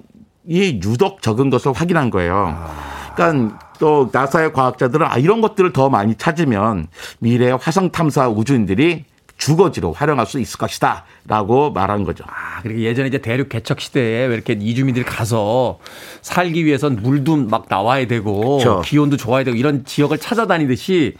유독 0.84 1.22
적은 1.22 1.50
것을 1.50 1.72
확인한 1.74 2.10
거예요. 2.10 2.58
그러니까 3.16 3.60
또 3.80 4.10
나사의 4.12 4.54
과학자들은 4.54 5.08
아 5.08 5.18
이런 5.18 5.42
것들을 5.42 5.74
더 5.74 5.90
많이 5.90 6.16
찾으면 6.16 6.88
미래 7.20 7.52
화성 7.52 7.92
탐사 7.92 8.28
우주인들이 8.28 9.06
주거지로 9.38 9.94
활용할 9.94 10.26
수 10.26 10.40
있을 10.40 10.58
것이다 10.58 11.06
라고 11.28 11.72
말한 11.72 12.04
거죠. 12.04 12.24
아, 12.28 12.60
그리고 12.64 12.82
예전에 12.82 13.08
이제 13.08 13.20
대륙 13.20 13.50
개척 13.50 13.80
시대에 13.80 14.26
왜 14.26 14.34
이렇게 14.34 14.54
이주민들이 14.54 15.06
가서 15.06 15.80
살기 16.22 16.66
위해선 16.66 16.98
물도 17.04 17.36
막 17.48 17.66
나와야 17.70 18.08
되고 18.08 18.58
그렇죠. 18.58 18.82
기온도 18.84 19.16
좋아야 19.18 19.44
되고 19.44 19.56
이런 19.56 19.86
지역을 19.86 20.18
찾아다니듯이 20.18 21.16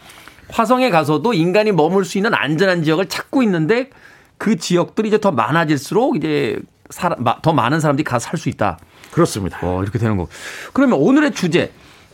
화성에 0.50 0.90
가서도 0.90 1.32
인간이 1.34 1.72
머물 1.72 2.04
수 2.04 2.18
있는 2.18 2.34
안전한 2.34 2.82
지역을 2.82 3.06
찾고 3.08 3.42
있는데 3.44 3.90
그 4.36 4.56
지역들이 4.56 5.08
이제 5.08 5.18
더 5.20 5.30
많아질수록 5.30 6.16
이제 6.16 6.58
사람, 6.90 7.22
마- 7.22 7.40
더 7.42 7.52
많은 7.52 7.80
사람들이 7.80 8.04
가서 8.04 8.28
살 8.30 8.38
수 8.38 8.48
있다. 8.48 8.78
그렇습니다. 9.12 9.58
어, 9.62 9.82
이렇게 9.82 9.98
되는 9.98 10.16
거. 10.16 10.26
그러면 10.72 10.98
오늘의 11.00 11.32
주제 11.32 11.70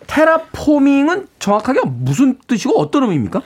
테라포밍은 0.07 1.29
정확하게 1.39 1.81
무슨 1.85 2.39
뜻이고 2.47 2.79
어떤 2.79 3.05
의미입니까? 3.05 3.41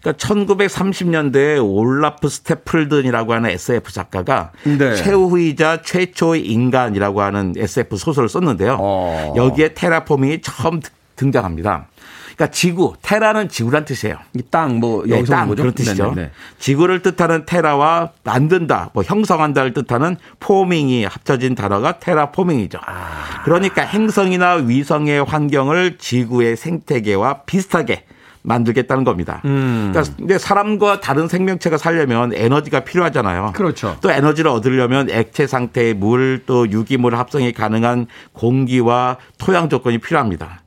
그러니까 0.00 0.26
1930년대에 0.26 1.62
올라프 1.62 2.28
스테플든이라고 2.28 3.34
하는 3.34 3.50
SF 3.50 3.92
작가가 3.92 4.52
네. 4.64 4.94
최후이자 4.94 5.82
최초의 5.82 6.46
인간이라고 6.46 7.20
하는 7.22 7.54
SF 7.56 7.96
소설을 7.96 8.28
썼는데요. 8.28 8.76
어. 8.80 9.34
여기에 9.36 9.74
테라포밍이 9.74 10.40
처음 10.42 10.80
드- 10.80 10.90
등장합니다. 11.16 11.86
그러니까 12.34 12.54
지구, 12.54 12.94
테라는 13.02 13.50
지구란 13.50 13.84
뜻이에요. 13.84 14.16
이 14.34 14.40
땅, 14.50 14.80
뭐, 14.80 15.04
네, 15.06 15.18
여기서 15.18 15.32
땅 15.34 15.48
거죠? 15.48 15.62
그런 15.62 15.74
뜻이죠. 15.74 16.14
네, 16.14 16.22
네. 16.22 16.30
지구를 16.58 17.02
뜻하는 17.02 17.44
테라와 17.44 18.12
만든다, 18.24 18.90
뭐 18.94 19.02
형성한다를 19.02 19.74
뜻하는 19.74 20.16
포밍이 20.38 21.04
합쳐진 21.04 21.54
단어가 21.54 21.98
테라포밍이죠. 21.98 22.78
아. 22.86 23.42
그러니까 23.44 23.82
행성이나 23.82 24.54
위성의 24.54 25.24
환경을 25.24 25.98
지구의 25.98 26.56
생태계와 26.56 27.42
비슷하게 27.42 28.04
만들겠다는 28.42 29.04
겁니다. 29.04 29.40
음. 29.44 29.90
그러니까 29.92 30.14
근데 30.16 30.38
사람과 30.38 31.00
다른 31.00 31.28
생명체가 31.28 31.78
살려면 31.78 32.32
에너지가 32.34 32.80
필요하잖아요. 32.80 33.52
그렇죠. 33.54 33.96
또 34.00 34.10
에너지를 34.10 34.50
얻으려면 34.50 35.08
액체 35.10 35.46
상태의 35.46 35.94
물 35.94 36.40
또 36.46 36.70
유기물 36.70 37.16
합성이 37.16 37.52
가능한 37.52 38.06
공기와 38.32 39.18
토양 39.38 39.68
조건이 39.68 39.98
필요합니다. 39.98 40.62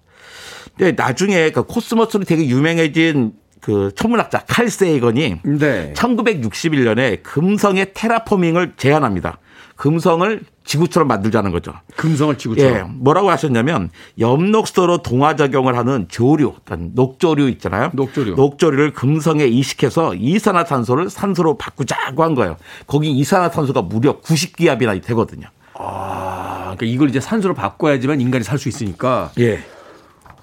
근데 0.78 0.92
나중에 0.92 1.52
그 1.52 1.64
코스모스로 1.64 2.24
되게 2.24 2.48
유명해진 2.48 3.34
그 3.62 3.92
천문학자 3.96 4.40
칼 4.48 4.70
세이건이 4.70 5.40
네. 5.44 5.94
1961년에 5.96 7.24
금성의 7.24 7.92
테라포밍을 7.94 8.74
제안합니다. 8.78 9.40
금성을 9.76 10.42
지구처럼 10.66 11.08
만들자는 11.08 11.52
거죠. 11.52 11.74
금성을 11.96 12.38
지구처럼. 12.38 12.78
예, 12.78 12.84
뭐라고 12.84 13.30
하셨냐면 13.30 13.90
엽록소로 14.20 15.04
동화 15.04 15.36
적용을 15.36 15.78
하는 15.78 16.08
조류, 16.10 16.54
그러니까 16.64 16.90
녹조류 16.94 17.50
있잖아요. 17.50 17.92
녹조류. 17.94 18.36
녹조류를 18.36 18.94
금성에 18.94 19.46
이식해서 19.46 20.16
이산화탄소를 20.16 21.10
산소로 21.10 21.58
바꾸자고 21.58 22.24
한 22.24 22.36
거예요. 22.36 22.58
거기 22.88 23.12
이산화탄소가 23.12 23.82
무려 23.84 24.20
90기압이나 24.22 25.04
되거든요. 25.04 25.48
아, 25.76 26.74
그러니까 26.76 26.86
이걸 26.86 27.10
이제 27.10 27.20
산소로 27.20 27.54
바꿔야지만 27.56 28.22
인간이 28.22 28.44
살 28.44 28.58
수 28.58 28.70
있으니까. 28.70 29.32
예. 29.40 29.64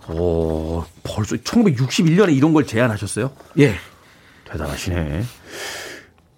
오, 0.08 0.84
벌써 1.04 1.36
1961년에 1.36 2.36
이런 2.36 2.52
걸 2.52 2.66
제안하셨어요? 2.66 3.30
예. 3.58 3.74
대단하시네. 4.50 5.22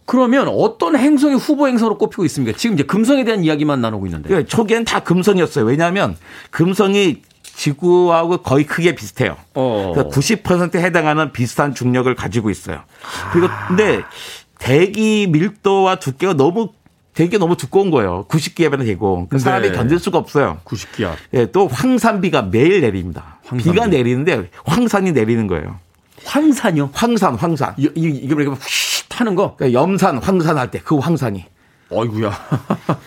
그러면 0.06 0.48
어떤 0.48 0.96
행성이 0.96 1.34
후보 1.34 1.68
행성으로 1.68 1.98
꼽히고 1.98 2.24
있습니까? 2.26 2.56
지금 2.56 2.74
이제 2.74 2.82
금성에 2.84 3.24
대한 3.24 3.44
이야기만 3.44 3.80
나누고 3.80 4.06
있는데. 4.06 4.28
그 4.28 4.46
초기엔 4.46 4.84
다 4.84 5.00
금성이었어요. 5.00 5.64
왜냐하면 5.64 6.16
금성이 6.50 7.22
지구하고 7.42 8.38
거의 8.38 8.64
크게 8.64 8.94
비슷해요. 8.94 9.36
어. 9.54 9.92
그러니까 9.94 10.16
90%에 10.16 10.82
해당하는 10.82 11.32
비슷한 11.32 11.74
중력을 11.74 12.12
가지고 12.14 12.50
있어요. 12.50 12.82
그리고 13.32 13.48
근데 13.68 14.02
대기 14.58 15.26
밀도와 15.28 15.96
두께가 15.96 16.34
너무 16.34 16.70
되게 17.14 17.36
너무 17.36 17.56
두꺼운 17.56 17.90
거예요. 17.90 18.24
90기압이나 18.28 18.86
되고 18.86 19.26
그 19.28 19.38
사람이 19.38 19.70
네. 19.70 19.76
견딜 19.76 19.98
수가 19.98 20.18
없어요. 20.18 20.60
90기압. 20.64 21.14
예, 21.34 21.46
또 21.50 21.68
황산비가 21.68 22.42
매일 22.42 22.80
내립니다. 22.80 23.38
황산비. 23.44 23.70
비가 23.70 23.86
내리는데 23.86 24.48
황산이 24.64 25.12
내리는 25.12 25.46
거예요. 25.46 25.78
황산이요? 26.24 26.90
황산, 26.92 27.34
황산. 27.34 27.74
이, 27.76 27.90
이, 27.94 28.08
이게 28.08 28.34
뭐휙 28.34 28.91
타는 29.22 29.34
거? 29.36 29.54
그러니까 29.56 29.80
염산, 29.80 30.18
황산 30.18 30.58
할 30.58 30.70
때 30.70 30.80
그 30.82 30.98
황산이. 30.98 31.44
어이구야. 31.90 32.32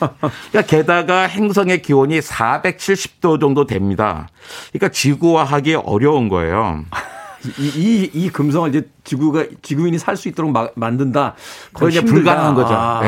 그러니까 0.52 0.62
게다가 0.68 1.24
행성의 1.24 1.82
기온이 1.82 2.20
470도 2.20 3.40
정도 3.40 3.66
됩니다. 3.66 4.28
그러니까 4.72 4.90
지구화하기 4.90 5.76
어려운 5.76 6.30
거예요. 6.30 6.84
이, 7.60 7.68
이, 7.76 8.10
이 8.14 8.30
금성을 8.30 8.70
이제 8.70 8.88
지구가, 9.04 9.46
지구인이 9.62 9.98
살 10.00 10.16
수 10.18 10.28
있도록 10.30 10.52
마- 10.52 10.70
만든다. 10.76 11.36
그거 11.74 11.90
이제. 11.90 12.02
불가능한 12.02 12.56
거죠. 12.56 12.74
아. 12.74 13.02
예. 13.04 13.08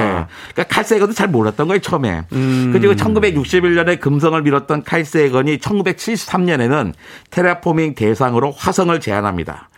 그러니까 0.54 0.64
칼세건도 0.76 1.14
잘 1.14 1.28
몰랐던 1.30 1.68
거예요, 1.68 1.80
처음에. 1.80 2.24
음. 2.34 2.70
그리고 2.74 2.94
1961년에 2.94 4.00
금성을 4.00 4.40
밀었던 4.44 4.84
칼세건이 4.84 5.58
1973년에는 5.58 6.94
테라포밍 7.32 7.96
대상으로 7.96 8.52
화성을 8.52 9.00
제안합니다. 9.00 9.70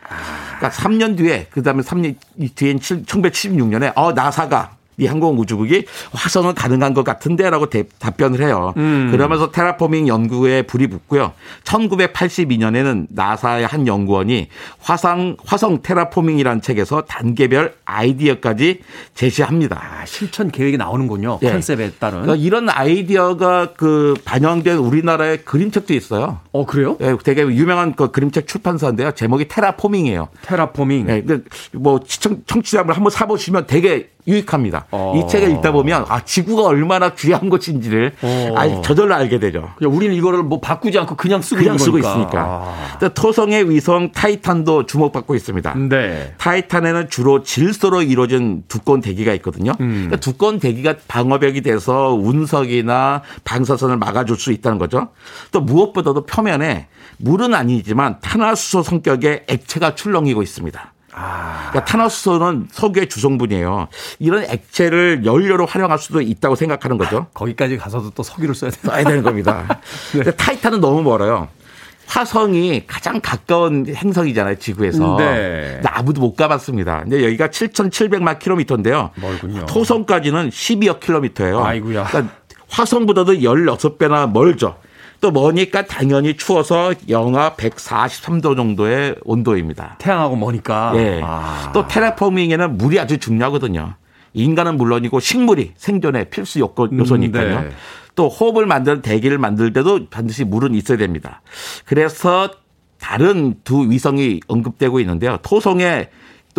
그러니까 0.58 0.70
3년 0.70 1.18
뒤에, 1.18 1.48
그 1.52 1.64
다음에 1.64 1.82
3년 1.84 2.16
뒤엔 2.56 2.80
1976년에, 2.80 3.94
어, 3.96 4.12
나사가 4.14 4.79
이 5.00 5.06
항공우주국이 5.08 5.86
화성은 6.12 6.54
가능한 6.56 6.94
것 6.94 7.04
같은데라고 7.04 7.70
대- 7.70 7.86
답변을 8.00 8.42
해요. 8.42 8.74
음. 8.78 9.10
그러면서 9.12 9.52
테라포밍 9.52 10.08
연구에 10.08 10.64
불이 10.64 10.88
붙고요. 10.88 11.32
1982년에는 11.64 13.08
나사의 13.10 13.66
한 13.66 13.88
연구원이 13.88 14.50
화상 14.82 15.38
화성 15.46 15.82
테라포밍이라는 15.82 16.62
책에서 16.62 17.02
단계별 17.04 17.74
아이디어까지 17.86 18.82
제시합니다. 19.16 19.80
아, 19.82 20.06
실천 20.06 20.52
계획이 20.52 20.78
나오는군요. 20.78 21.40
예. 21.44 21.50
컨셉에 21.52 21.92
따른. 22.00 22.22
그러니까 22.22 22.44
이런 22.46 22.70
아이디어가 22.70 23.74
그 23.76 24.14
반영된 24.26 24.78
우리나라의 24.78 25.44
그림책도 25.46 25.94
있어요. 25.94 26.40
어, 26.52 26.66
그래요? 26.66 26.98
예, 27.02 27.16
되게 27.24 27.42
유명한 27.44 27.96
그 27.96 28.12
그림책 28.12 28.48
출판사인데요. 28.48 29.12
제목이 29.12 29.48
테라포밍이에요. 29.48 30.30
테라포밍. 30.42 31.08
예, 31.10 31.24
그뭐 31.72 32.02
시청, 32.06 32.42
청취자분 32.46 32.94
한번 32.96 33.12
사보시면 33.12 33.68
되게 33.68 34.10
유익합니다. 34.28 34.86
어. 34.92 35.14
이 35.16 35.28
책을 35.30 35.50
읽다 35.52 35.72
보면 35.72 36.06
아 36.08 36.20
지구가 36.24 36.64
얼마나 36.64 37.10
귀한 37.16 37.50
것인지를 37.50 38.14
어. 38.22 38.54
알- 38.56 38.82
저절로 38.84 39.16
알게 39.16 39.40
되죠. 39.40 39.70
우리는 39.82 40.14
이거를 40.16 40.44
뭐 40.44 40.60
바꾸지 40.60 41.00
않고 41.00 41.16
그냥 41.16 41.42
쓰고 41.42 41.60
그냥 41.62 41.78
쓰고 41.78 41.94
거니까. 41.94 42.10
있으니까. 42.12 42.40
아. 42.42 42.98
또 43.00 43.10
토성의 43.10 43.70
위성 43.70 44.12
타이탄도 44.12 44.86
주목받고 44.86 45.36
있습니다. 45.36 45.74
네. 45.90 46.34
타이탄에는 46.38 47.10
주로 47.10 47.44
질소로 47.44 48.02
이루어진 48.04 48.64
두꺼운 48.68 49.02
대기가 49.02 49.34
있거든요. 49.36 49.74
그러니까 49.78 50.18
두꺼운 50.18 50.60
대기가 50.60 50.96
방어벽이 51.08 51.62
돼서 51.62 52.14
운석이나 52.14 53.22
방사선을 53.46 53.98
막아줄 53.98 54.38
수 54.38 54.52
있다는 54.52 54.78
거죠. 54.78 55.10
또 55.52 55.62
무엇보다도 55.62 56.26
표면에 56.26 56.88
물은 57.18 57.54
아니지만 57.54 58.18
탄화수소 58.22 58.84
성격의 58.84 59.46
액체가 59.48 59.96
출렁이고 59.96 60.42
있습니다. 60.44 60.94
그러니까 61.70 61.86
탄화수소는 61.86 62.68
석유의 62.72 63.10
주성분이에요. 63.10 63.88
이런 64.20 64.44
액체를 64.44 65.26
연료로 65.26 65.66
활용할 65.66 66.00
수도 66.00 66.22
있다고 66.22 66.56
생각하는 66.56 66.98
거죠. 66.98 67.28
거기까지 67.34 67.78
가서도 67.78 68.12
또 68.12 68.24
석유를 68.24 68.56
써야. 68.56 68.72
써야 68.72 69.04
되는 69.04 69.24
겁니다. 69.24 69.80
근데 70.12 70.32
타이탄은 70.32 70.80
너무 70.80 71.02
멀어요. 71.04 71.50
화성이 72.08 72.86
가장 72.88 73.20
가까운 73.22 73.86
행성이잖아요, 73.88 74.56
지구에서. 74.58 75.18
네. 75.18 75.74
근데 75.76 75.90
아무도 75.90 76.22
못 76.22 76.36
가봤습니다. 76.36 77.02
근데 77.02 77.24
여기가 77.24 77.50
7,700만 77.50 78.40
킬로미터인데요. 78.40 79.12
멀군요. 79.16 79.66
토성까지는 79.68 80.50
12억 80.50 81.00
킬로미터예요. 81.02 81.64
아이고야. 81.64 82.06
그러니까 82.06 82.34
화성보다도 82.70 83.34
16배나 83.34 84.32
멀죠. 84.32 84.76
또 85.22 85.32
머니까 85.32 85.86
당연히 85.86 86.38
추워서 86.38 86.94
영하 87.10 87.56
143도 87.56 88.56
정도의 88.56 89.16
온도입니다. 89.24 89.96
태양하고 90.00 90.36
머니까. 90.36 90.94
예. 90.96 91.22
아. 91.24 91.72
또 91.74 91.88
테라포밍에는 91.88 92.78
물이 92.78 93.00
아주 93.00 93.18
중요하거든요. 93.18 93.96
인간은 94.34 94.78
물론이고 94.78 95.20
식물이 95.20 95.74
생존의 95.76 96.30
필수 96.30 96.60
요건 96.60 96.98
요소니까요. 96.98 97.58
음, 97.58 97.64
네. 97.64 97.70
또 98.16 98.30
호흡을 98.30 98.66
만드는 98.66 99.02
대기를 99.02 99.38
만들 99.38 99.74
때도 99.74 100.08
반드시 100.10 100.44
물은 100.44 100.76
있어야 100.76 100.98
됩니다. 100.98 101.42
그래서 101.86 102.50
다른 103.00 103.56
두 103.64 103.90
위성이 103.90 104.40
언급되고 104.48 105.00
있는데요. 105.00 105.38
토성의 105.42 106.10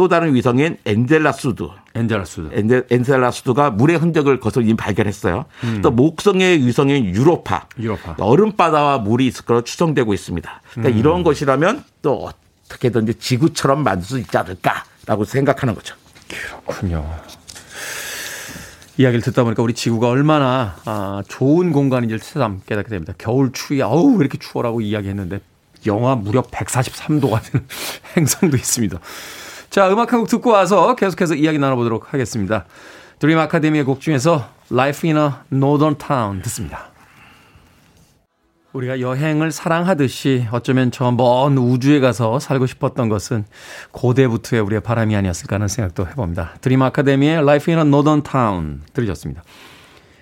또 0.01 0.09
다른 0.09 0.35
위성인 0.35 0.79
엔젤라 0.87 1.33
수드. 1.33 1.69
엔젤라 1.95 2.25
수드. 2.25 2.49
엔젤, 2.55 2.87
엔젤라 2.89 3.31
수드가 3.33 3.69
물의 3.69 3.99
흔적을 3.99 4.41
이미 4.63 4.75
발견했어요. 4.75 5.45
음. 5.65 5.81
또 5.83 5.91
목성의 5.91 6.67
위성인 6.67 7.05
유로파. 7.15 7.67
유로파. 7.79 8.17
얼음바다와 8.19 9.01
물이 9.01 9.27
있을 9.27 9.45
거로 9.45 9.63
추정되고 9.63 10.15
있습니다. 10.15 10.63
그러니까 10.71 10.97
음. 10.97 10.99
이런 10.99 11.23
것이라면 11.23 11.85
또 12.01 12.31
어떻게든지 12.67 13.19
지구처럼 13.19 13.83
만들 13.85 14.07
수 14.07 14.19
있지 14.19 14.39
않을까라고 14.39 15.27
생각하는 15.27 15.75
거죠. 15.75 15.95
그렇군요. 16.65 17.05
이야기를 18.97 19.21
듣다 19.21 19.45
보니까 19.45 19.63
우리 19.63 19.75
지구가 19.75 20.09
얼마나 20.09 20.77
아, 20.87 21.23
좋은 21.29 21.73
공간인지를 21.73 22.21
새삼 22.21 22.63
깨닫게 22.65 22.89
됩니다. 22.89 23.13
겨울 23.19 23.53
추위, 23.53 23.83
어우, 23.83 24.13
왜 24.13 24.21
이렇게 24.21 24.39
추워라고 24.39 24.81
이야기했는데 24.81 25.41
영하 25.87 26.15
무려 26.15 26.41
143도가 26.41 27.43
되는 27.53 27.67
행성도 28.17 28.57
있습니다. 28.57 28.99
자, 29.71 29.89
음악 29.93 30.13
한 30.13 30.21
곡 30.21 30.29
듣고 30.29 30.51
와서 30.51 30.95
계속해서 30.97 31.35
이야기 31.37 31.59
나눠보도록 31.59 32.13
하겠습니다. 32.13 32.65
드림 33.21 33.39
아카데미의 33.39 33.85
곡 33.85 34.01
중에서 34.01 34.49
Life 34.73 35.09
in 35.09 35.17
a 35.17 35.31
Northern 35.53 35.97
Town 35.97 36.43
듣습니다. 36.43 36.91
우리가 38.73 39.01
여행을 39.01 39.51
사랑하듯이 39.53 40.47
어쩌면 40.53 40.91
저 40.91 41.11
먼 41.11 41.59
우주에 41.59 42.01
가서 42.01 42.39
살고 42.39 42.67
싶었던 42.67 43.09
것은 43.09 43.45
고대부터의 43.93 44.63
우리의 44.63 44.81
바람이 44.81 45.15
아니었을까 45.17 45.57
하는 45.57 45.69
생각도 45.69 46.07
해봅니다. 46.07 46.55
드림 46.61 46.83
아카데미의 46.83 47.39
Life 47.39 47.73
in 47.73 47.85
a 47.85 47.89
Northern 47.89 48.23
Town 48.23 48.83
들으셨습니다. 48.93 49.43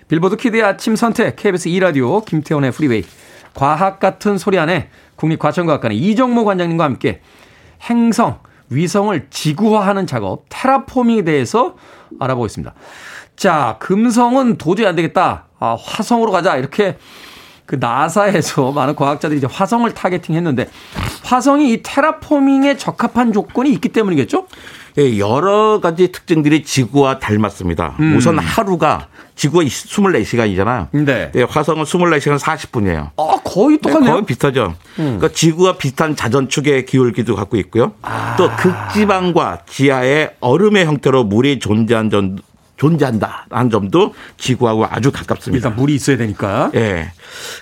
빌보드 0.07 0.35
키드의 0.37 0.63
아침 0.63 0.95
선택 0.95 1.35
KBS 1.35 1.69
2라디오 1.69 2.23
김태훈의 2.25 2.71
프리웨이 2.71 3.03
과학 3.53 3.99
같은 3.99 4.37
소리 4.37 4.57
안에 4.59 4.89
국립과천과학관의 5.15 5.97
이정모 5.97 6.45
관장님과 6.45 6.83
함께 6.83 7.21
행성, 7.89 8.39
위성을 8.69 9.27
지구화하는 9.29 10.07
작업 10.07 10.45
테라포밍에 10.49 11.23
대해서 11.23 11.75
알아보겠습니다. 12.19 12.73
자, 13.35 13.77
금성은 13.79 14.57
도저히 14.57 14.85
안 14.85 14.95
되겠다. 14.95 15.45
아, 15.59 15.77
화성으로 15.81 16.31
가자. 16.31 16.57
이렇게 16.57 16.97
그 17.65 17.75
나사에서 17.75 18.71
많은 18.73 18.95
과학자들이 18.95 19.37
이제 19.37 19.47
화성을 19.49 19.91
타겟팅했는데 19.93 20.69
화성이 21.23 21.71
이 21.73 21.81
테라포밍에 21.83 22.77
적합한 22.77 23.31
조건이 23.31 23.71
있기 23.71 23.89
때문이겠죠? 23.89 24.47
예, 24.97 25.19
여러 25.19 25.79
가지 25.79 26.11
특징들이 26.11 26.63
지구와 26.63 27.19
닮았습니다. 27.19 27.95
음. 27.99 28.17
우선 28.17 28.39
하루가 28.39 29.07
지구가 29.39 29.63
24시간이잖아요. 29.63 30.87
네. 30.91 31.31
네. 31.31 31.43
화성은 31.43 31.85
24시간 31.85 32.37
40분이에요. 32.37 33.11
아, 33.15 33.39
거의 33.45 33.77
똑같네요. 33.77 34.03
네, 34.03 34.11
거의 34.11 34.25
비슷하죠. 34.25 34.75
음. 34.99 35.17
그러니까 35.17 35.29
지구와 35.29 35.77
비슷한 35.77 36.17
자전축의 36.17 36.85
기울기도 36.85 37.35
갖고 37.37 37.55
있고요. 37.55 37.93
아. 38.01 38.35
또 38.37 38.49
극지방과 38.57 39.59
지하에 39.65 40.31
얼음의 40.41 40.85
형태로 40.85 41.23
물이 41.23 41.59
존재한 41.59 42.09
점, 42.09 42.35
존재한다라는 42.75 43.69
점도 43.69 44.13
지구하고 44.37 44.85
아주 44.89 45.09
가깝습니다. 45.09 45.69
일단 45.69 45.79
물이 45.79 45.95
있어야 45.95 46.17
되니까. 46.17 46.71
예. 46.73 46.79
네. 46.79 47.11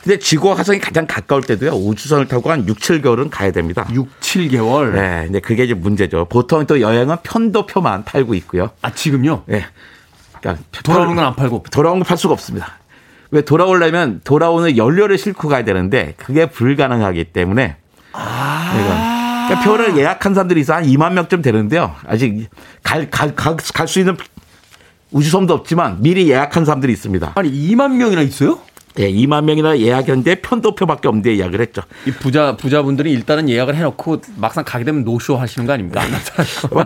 근데 0.04 0.18
지구와 0.18 0.58
화성이 0.58 0.80
가장 0.80 1.06
가까울 1.06 1.44
때도요. 1.44 1.74
우주선을 1.74 2.28
타고 2.28 2.50
한 2.50 2.68
6, 2.68 2.80
7개월은 2.80 3.30
가야 3.30 3.52
됩니다. 3.52 3.88
6, 3.94 4.20
7개월. 4.20 4.94
네. 4.96 5.26
근데 5.26 5.40
그게 5.40 5.66
이제 5.66 5.76
문제죠. 5.76 6.26
보통 6.26 6.66
또 6.66 6.82
여행은 6.82 7.18
편도표만 7.22 8.04
팔고 8.04 8.34
있고요. 8.34 8.72
아, 8.82 8.92
지금요? 8.92 9.44
네. 9.46 9.64
그러니까 10.54 10.82
돌아오는 10.84 11.16
건 11.16 11.26
안 11.26 11.36
팔고. 11.36 11.64
돌아오는 11.72 12.00
건 12.04 12.08
팔 12.08 12.18
수가 12.18 12.34
없습니다. 12.34 12.74
왜 13.32 13.42
돌아오려면 13.42 14.22
돌아오는 14.24 14.78
연료를 14.78 15.18
싣고 15.18 15.50
가야 15.50 15.64
되는데 15.66 16.14
그게 16.18 16.46
불가능하기 16.46 17.26
때문에 17.26 17.76
아. 18.14 19.46
그러니까 19.48 19.64
표를 19.66 19.98
예약한 19.98 20.34
사람들이 20.34 20.62
있어 20.62 20.74
한 20.76 20.84
2만 20.86 21.14
명쯤 21.14 21.42
되는데요. 21.42 21.94
아직 22.08 22.50
갈 22.84 23.10
갈 23.10 23.34
갈 23.36 23.88
수 23.88 24.00
있는 24.00 24.16
우주선도 25.12 25.54
없지만 25.54 26.02
미리 26.02 26.30
예약한 26.30 26.66
사람들이 26.66 26.92
있습니다. 26.94 27.32
아니 27.36 27.52
2만 27.52 27.94
명이나 27.96 28.22
있어요? 28.22 28.60
예, 29.00 29.12
2만 29.12 29.44
명이나 29.44 29.78
예약했는데 29.80 30.36
편도표밖에 30.36 31.08
없는데 31.08 31.38
예약을 31.38 31.62
했죠. 31.62 31.82
이 32.06 32.12
부자 32.12 32.56
부자분들이 32.58 33.12
일단은 33.12 33.50
예약을 33.50 33.76
해놓고 33.76 34.22
막상 34.36 34.64
가게 34.64 34.84
되면 34.84 35.04
노쇼 35.04 35.38
하시는 35.38 35.66
거 35.68 35.74
아닙니까? 35.74 36.02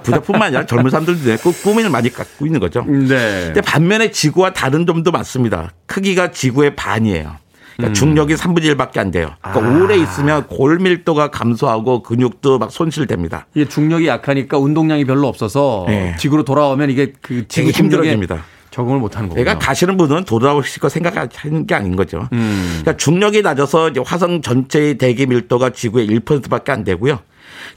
부자뿐만 0.04 0.48
아니라 0.48 0.66
젊은 0.66 0.92
사람들도 0.92 1.34
있고 1.34 1.52
꿈을 1.52 1.90
많이 1.90 2.10
갖고 2.12 2.46
있는 2.46 2.60
거죠. 2.60 2.84
네. 2.84 3.46
근데 3.46 3.62
반면에 3.62 4.12
지구와 4.12 4.54
다른 4.54 4.86
점도 4.86 5.12
많습니다. 5.12 5.72
크기가 5.86 6.32
지구의 6.32 6.76
반이에요. 6.76 7.38
그러니까 7.78 7.88
음. 7.88 7.94
중력이 7.94 8.36
3분의 8.36 8.76
1밖에 8.76 9.00
안 9.00 9.12
돼요. 9.12 9.32
그러니까 9.42 9.66
아. 9.66 9.82
오래 9.82 9.98
있으면 9.98 10.48
골 10.48 10.80
밀도가 10.80 11.32
감소하고 11.32 12.04
근육도 12.04 12.60
막 12.60 12.72
손실됩니다. 12.72 13.48
이게 13.56 13.68
중력이 13.68 14.08
약하니까 14.08 14.58
운동량이 14.58 15.06
별로 15.06 15.28
없어서 15.28 15.86
네. 15.88 16.16
지구로 16.20 16.44
돌아오면 16.44 16.90
이게 16.90 17.14
그 17.22 17.48
지구 17.48 17.70
힘들어집니다. 17.72 18.44
적응을 18.72 19.00
못하는 19.00 19.30
거예요. 19.30 19.44
그러니까 19.44 19.66
가시는 19.66 19.98
분은 19.98 20.24
돌아오실 20.24 20.82
거 20.82 20.90
생각하는 20.90 21.68
게 21.68 21.76
아닌 21.76 21.96
거죠. 21.96 22.28
음. 22.32 22.80
그러니까 22.82 22.98
중력이 22.98 23.42
낮아서 23.42 23.90
이제 23.90 24.02
화성 24.04 24.42
전체의 24.42 24.98
대기 24.98 25.28
밀도가 25.28 25.72
지구의 25.72 26.08
1%밖에 26.08 26.72
안 26.72 26.84
되고요. 26.84 27.20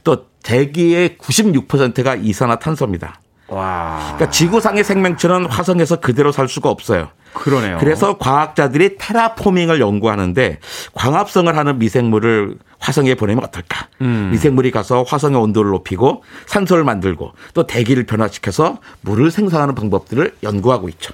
또 0.04 0.26
대기의 0.42 1.16
96%가 1.18 2.14
이산화탄소입니다. 2.14 3.20
와. 3.48 3.98
그러니까 4.14 4.30
지구상의 4.30 4.84
생명체는 4.84 5.46
화성에서 5.46 5.96
그대로 5.96 6.32
살 6.32 6.48
수가 6.48 6.70
없어요. 6.70 7.08
그러네요. 7.34 7.76
그래서 7.78 8.16
과학자들이 8.18 8.96
테라포밍을 8.98 9.80
연구하는데 9.80 10.58
광합성을 10.94 11.54
하는 11.56 11.78
미생물을 11.78 12.56
화성에 12.78 13.14
보내면 13.16 13.44
어떨까? 13.44 13.88
음. 14.00 14.30
미생물이 14.32 14.70
가서 14.70 15.02
화성의 15.02 15.38
온도를 15.40 15.70
높이고 15.72 16.22
산소를 16.46 16.84
만들고 16.84 17.32
또 17.52 17.66
대기를 17.66 18.04
변화시켜서 18.04 18.78
물을 19.02 19.30
생성하는 19.30 19.74
방법들을 19.74 20.36
연구하고 20.42 20.88
있죠. 20.90 21.12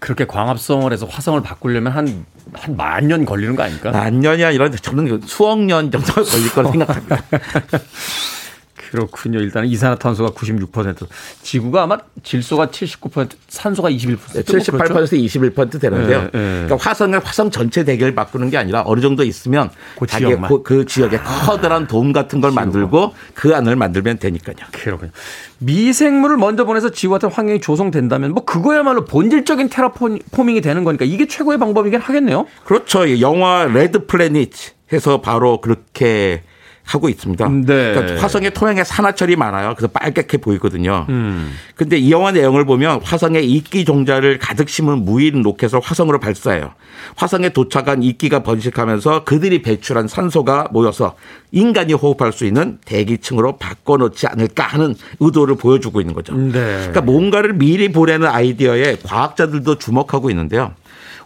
그렇게 0.00 0.26
광합성을 0.26 0.92
해서 0.92 1.06
화성을 1.06 1.40
바꾸려면 1.42 1.92
한 1.92 2.24
한 2.54 2.76
만 2.76 3.06
년 3.08 3.26
걸리는 3.26 3.56
거 3.56 3.62
아닙니까? 3.64 3.90
만 3.90 4.20
년이 4.20 4.42
아니라 4.42 4.70
저는 4.70 5.20
수억 5.26 5.58
년 5.60 5.90
정도 5.90 6.14
걸릴 6.24 6.50
거라 6.50 6.70
생각합니다. 6.70 7.22
그렇군요. 8.90 9.40
일단 9.40 9.66
이산화탄소가 9.66 10.30
96%, 10.30 11.06
지구가 11.42 11.82
아마 11.82 11.98
질소가 12.22 12.68
79%, 12.68 13.28
산소가 13.48 13.90
21%, 13.90 14.32
네, 14.32 14.42
78% 14.42 14.70
그렇죠? 14.70 15.16
21% 15.16 15.80
되는데요. 15.80 16.22
네, 16.22 16.30
네. 16.32 16.64
그러니까 16.66 16.76
화성을 16.78 17.18
화성 17.22 17.50
전체 17.50 17.84
대기를 17.84 18.14
바꾸는 18.14 18.50
게 18.50 18.56
아니라 18.56 18.82
어느 18.86 19.00
정도 19.00 19.22
있으면 19.24 19.70
그 19.98 20.06
자기 20.06 20.24
그, 20.24 20.62
그 20.62 20.86
지역에 20.86 21.18
커다란 21.18 21.86
돔 21.86 22.12
같은 22.12 22.40
걸 22.40 22.52
만들고 22.52 23.14
그 23.34 23.54
안을 23.54 23.76
만들면 23.76 24.18
되니까요. 24.18 24.56
그렇군요. 24.72 25.10
미생물을 25.58 26.36
먼저 26.36 26.64
보내서 26.64 26.90
지구 26.90 27.12
같은 27.12 27.30
환경이 27.30 27.60
조성된다면 27.60 28.32
뭐 28.32 28.44
그거야말로 28.44 29.04
본질적인 29.04 29.68
terraforming이 29.68 30.60
되는 30.60 30.84
거니까 30.84 31.04
이게 31.04 31.26
최고의 31.26 31.58
방법이긴 31.58 32.00
하겠네요. 32.00 32.46
그렇죠. 32.64 33.20
영화 33.20 33.64
Red 33.64 34.06
Planet 34.06 34.52
해서 34.92 35.20
바로 35.20 35.60
그렇게 35.60 36.42
하고 36.88 37.10
있습니다. 37.10 37.48
네. 37.48 37.92
그러니까 37.92 38.22
화성의 38.22 38.54
토양에 38.54 38.82
산화철이 38.82 39.36
많아요. 39.36 39.74
그래서 39.76 39.88
빨갛게 39.88 40.38
보이거든요. 40.38 41.04
음. 41.10 41.52
근데 41.74 41.98
이 41.98 42.10
영화 42.10 42.32
내용을 42.32 42.64
보면 42.64 43.02
화성에 43.02 43.40
이끼 43.40 43.84
종자를 43.84 44.38
가득 44.38 44.70
심은 44.70 45.04
무인 45.04 45.42
로켓을 45.42 45.80
화성으로 45.82 46.18
발사해요. 46.18 46.72
화성에 47.16 47.50
도착한 47.50 48.02
이끼가 48.02 48.42
번식하면서 48.42 49.24
그들이 49.24 49.60
배출한 49.60 50.08
산소가 50.08 50.68
모여서 50.72 51.14
인간이 51.52 51.92
호흡할 51.92 52.32
수 52.32 52.46
있는 52.46 52.78
대기층으로 52.86 53.58
바꿔놓지 53.58 54.26
않을까 54.26 54.64
하는 54.64 54.94
의도를 55.20 55.56
보여주고 55.56 56.00
있는 56.00 56.14
거죠. 56.14 56.34
네. 56.34 56.52
그러니까 56.52 57.02
뭔가를 57.02 57.52
미리 57.52 57.92
보내는 57.92 58.26
아이디어에 58.26 58.96
과학자들도 59.04 59.76
주목하고 59.76 60.30
있는데요. 60.30 60.72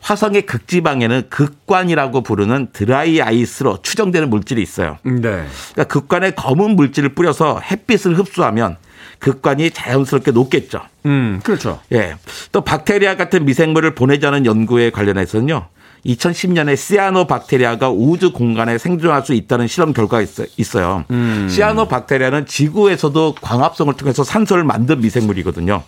화성의 0.02 0.42
극지방에는 0.46 1.24
극관이라고 1.30 2.22
부르는 2.22 2.68
드라이 2.72 3.22
아이스로 3.22 3.80
추정되는 3.82 4.28
물질이 4.28 4.60
있어요. 4.60 4.98
네. 5.04 5.20
그러니까 5.20 5.84
극관에 5.84 6.32
검은 6.32 6.76
물질을 6.76 7.10
뿌려서 7.10 7.60
햇빛을 7.60 8.18
흡수하면 8.18 8.76
극관이 9.20 9.70
자연스럽게 9.70 10.32
녹겠죠. 10.32 10.80
음, 11.06 11.40
그렇죠. 11.44 11.80
예. 11.92 12.16
또 12.50 12.62
박테리아 12.62 13.16
같은 13.16 13.44
미생물을 13.44 13.94
보내자는 13.94 14.44
연구에 14.44 14.90
관련해서는요. 14.90 15.68
2010년에 16.04 16.76
시아노 16.76 17.28
박테리아가 17.28 17.90
우주 17.90 18.32
공간에 18.32 18.78
생존할 18.78 19.24
수 19.24 19.34
있다는 19.34 19.68
실험 19.68 19.92
결과가 19.92 20.26
있어 20.56 20.82
요. 20.82 21.04
음. 21.12 21.46
시아노 21.48 21.86
박테리아는 21.86 22.46
지구에서도 22.46 23.36
광합성을 23.40 23.94
통해서 23.94 24.24
산소를 24.24 24.64
만든 24.64 25.00
미생물이거든요. 25.00 25.84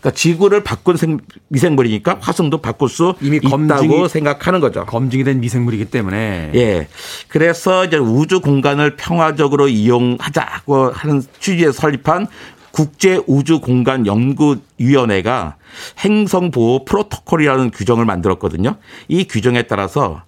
그러니까 0.00 0.10
지구를 0.12 0.62
바꾼 0.64 0.96
생, 0.96 1.18
미생물이니까 1.48 2.18
화성도 2.20 2.58
바꿀 2.58 2.88
수 2.88 3.14
이미 3.20 3.38
있다고 3.38 4.08
생각하는 4.08 4.60
거죠. 4.60 4.86
검증이 4.86 5.24
된 5.24 5.40
미생물이기 5.40 5.86
때문에. 5.86 6.52
예. 6.54 6.88
그래서 7.28 7.84
이제 7.84 7.96
우주 7.96 8.40
공간을 8.40 8.96
평화적으로 8.96 9.68
이용하자고 9.68 10.90
하는 10.92 11.22
취지에 11.40 11.72
설립한 11.72 12.26
국제 12.70 13.20
우주 13.26 13.60
공간 13.60 14.06
연구 14.06 14.56
위원회가 14.78 15.56
행성 15.98 16.50
보호 16.50 16.84
프로토콜이라는 16.84 17.70
규정을 17.70 18.04
만들었거든요. 18.04 18.76
이 19.08 19.24
규정에 19.24 19.62
따라서 19.62 20.22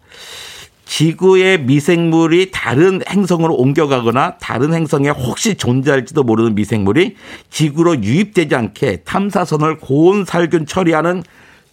지구의 0.90 1.62
미생물이 1.62 2.50
다른 2.50 3.00
행성으로 3.08 3.54
옮겨가거나 3.54 4.38
다른 4.40 4.74
행성에 4.74 5.08
혹시 5.10 5.54
존재할지도 5.54 6.24
모르는 6.24 6.56
미생물이 6.56 7.14
지구로 7.48 8.02
유입되지 8.02 8.56
않게 8.56 9.02
탐사선을 9.04 9.78
고온 9.78 10.24
살균 10.24 10.66
처리하는 10.66 11.22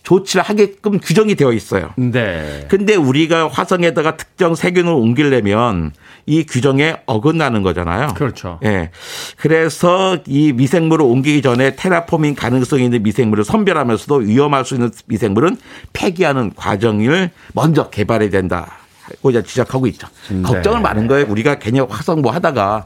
조치를 0.03 0.43
하게끔 0.43 0.99
규정이 0.99 1.33
되어 1.33 1.51
있어요. 1.51 1.89
네. 1.97 2.67
근데 2.69 2.95
우리가 2.95 3.47
화성에다가 3.47 4.17
특정 4.17 4.53
세균을 4.53 4.93
옮기려면 4.93 5.93
이 6.27 6.45
규정에 6.45 6.97
어긋나는 7.07 7.63
거잖아요. 7.63 8.13
그렇죠. 8.13 8.59
예. 8.63 8.69
네. 8.69 8.91
그래서 9.35 10.19
이 10.27 10.53
미생물을 10.53 11.03
옮기기 11.03 11.41
전에 11.41 11.75
테라포밍 11.75 12.35
가능성이 12.35 12.85
있는 12.85 13.01
미생물을 13.01 13.43
선별하면서도 13.43 14.15
위험할 14.27 14.63
수 14.63 14.75
있는 14.75 14.91
미생물은 15.07 15.57
폐기하는 15.93 16.53
과정을 16.55 17.31
먼저 17.53 17.89
개발해야 17.89 18.29
된다. 18.29 18.86
고 19.21 19.29
이제 19.29 19.43
지적하고 19.43 19.87
있죠. 19.87 20.07
네. 20.29 20.41
걱정을 20.41 20.81
많은 20.81 21.07
거예요. 21.07 21.25
우리가 21.29 21.55
괜히 21.55 21.79
화성 21.79 22.21
뭐 22.21 22.31
하다가 22.31 22.85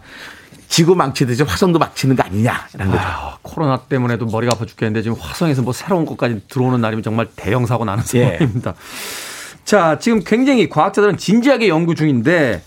지구 0.67 0.95
망치듯이 0.95 1.43
화성도 1.43 1.79
망치는 1.79 2.15
거 2.15 2.23
아니냐라는 2.23 2.91
거죠. 2.91 3.03
아, 3.03 3.37
코로나 3.41 3.77
때문에도 3.77 4.25
머리가 4.25 4.53
아파 4.55 4.65
죽겠는데 4.65 5.01
지금 5.01 5.17
화성에서 5.19 5.61
뭐 5.63 5.73
새로운 5.73 6.05
것까지 6.05 6.41
들어오는 6.47 6.79
날이면 6.79 7.03
정말 7.03 7.27
대형 7.35 7.65
사고 7.65 7.83
나는 7.83 8.03
예. 8.15 8.37
상황입니다. 8.37 8.75
자, 9.65 9.97
지금 9.99 10.23
굉장히 10.23 10.69
과학자들은 10.69 11.17
진지하게 11.17 11.67
연구 11.67 11.93
중인데 11.93 12.63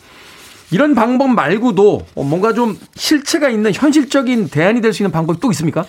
이런 0.71 0.95
방법 0.95 1.29
말고도 1.29 2.07
뭔가 2.17 2.53
좀 2.53 2.79
실체가 2.95 3.49
있는 3.49 3.73
현실적인 3.73 4.49
대안이 4.49 4.81
될 4.81 4.93
수 4.93 5.03
있는 5.03 5.11
방법이 5.11 5.41
또 5.41 5.51
있습니까? 5.53 5.85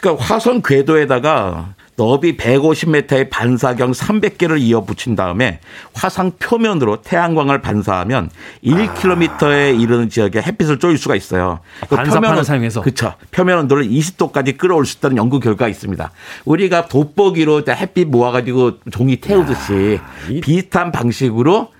그러니까 0.00 0.24
화성 0.24 0.62
궤도에다가 0.62 1.74
너비 1.96 2.36
150m의 2.36 3.30
반사경 3.30 3.92
300개를 3.92 4.60
이어 4.60 4.84
붙인 4.84 5.14
다음에 5.14 5.60
화상 5.92 6.32
표면으로 6.38 7.02
태양광을 7.02 7.60
반사하면 7.62 8.30
1km에 8.64 9.80
이르는 9.80 10.08
지역에 10.08 10.40
햇빛을 10.40 10.78
쪼일 10.78 10.98
수가 10.98 11.14
있어요. 11.14 11.60
그 11.88 11.94
반사판을 11.96 12.44
사용해서 12.44 12.80
그렇죠. 12.80 13.14
표면 13.30 13.60
온도를 13.60 13.88
20도까지 13.88 14.56
끌어올 14.58 14.86
수 14.86 14.98
있다는 14.98 15.16
연구 15.16 15.38
결과가 15.38 15.68
있습니다. 15.68 16.10
우리가 16.44 16.86
돋보기로 16.86 17.62
햇빛 17.68 18.08
모아가지고 18.08 18.80
종이 18.90 19.16
태우듯이 19.16 20.00
비슷한 20.42 20.90
방식으로 20.90 21.72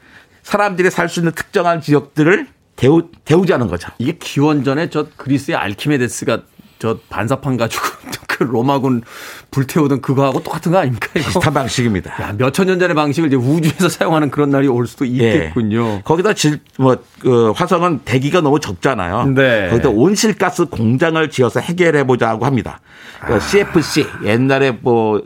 사람들이 0.43 0.91
살 0.91 1.09
수 1.09 1.21
있는 1.21 1.33
특정한 1.33 1.81
지역들을 1.81 2.47
데우, 2.77 3.09
데우자는 3.25 3.69
거죠. 3.69 3.89
이게 3.99 4.17
기원전에 4.19 4.91
저 4.91 5.07
그리스의 5.17 5.57
알키메데스가 5.57 6.43
저 6.79 6.99
반사판 7.09 7.57
가지고 7.57 7.85
그 8.27 8.43
로마군 8.43 9.03
불태우던 9.51 10.01
그거하고 10.01 10.43
똑같은 10.43 10.72
거 10.72 10.79
아닙니까? 10.79 11.09
이거? 11.14 11.27
비슷한 11.27 11.55
방식입니다. 11.55 12.20
야, 12.20 12.35
몇천 12.37 12.66
년 12.66 12.79
전의 12.81 12.95
방식을 12.95 13.29
이제 13.29 13.37
우주에서 13.37 13.89
사용하는 13.91 14.31
그런 14.31 14.51
날이 14.51 14.66
올 14.66 14.87
수도 14.87 15.07
예. 15.07 15.11
있겠군요. 15.11 15.87
예. 15.87 16.03
거기다 16.05 16.35
질, 16.35 16.61
뭐, 16.77 16.97
그 17.20 17.53
화성은 17.53 18.01
대기가 18.05 18.41
너무 18.41 18.59
적잖아요. 18.59 19.27
네. 19.27 19.68
거기다 19.70 19.91
온실가스 19.91 20.66
공장을 20.66 21.31
지어서 21.31 21.61
해결해 21.61 22.05
보자고 22.05 22.45
합니다. 22.45 22.81
그 23.25 23.35
아. 23.35 23.39
CFC 23.39 24.07
옛날에 24.25 24.72
뭐 24.72 25.22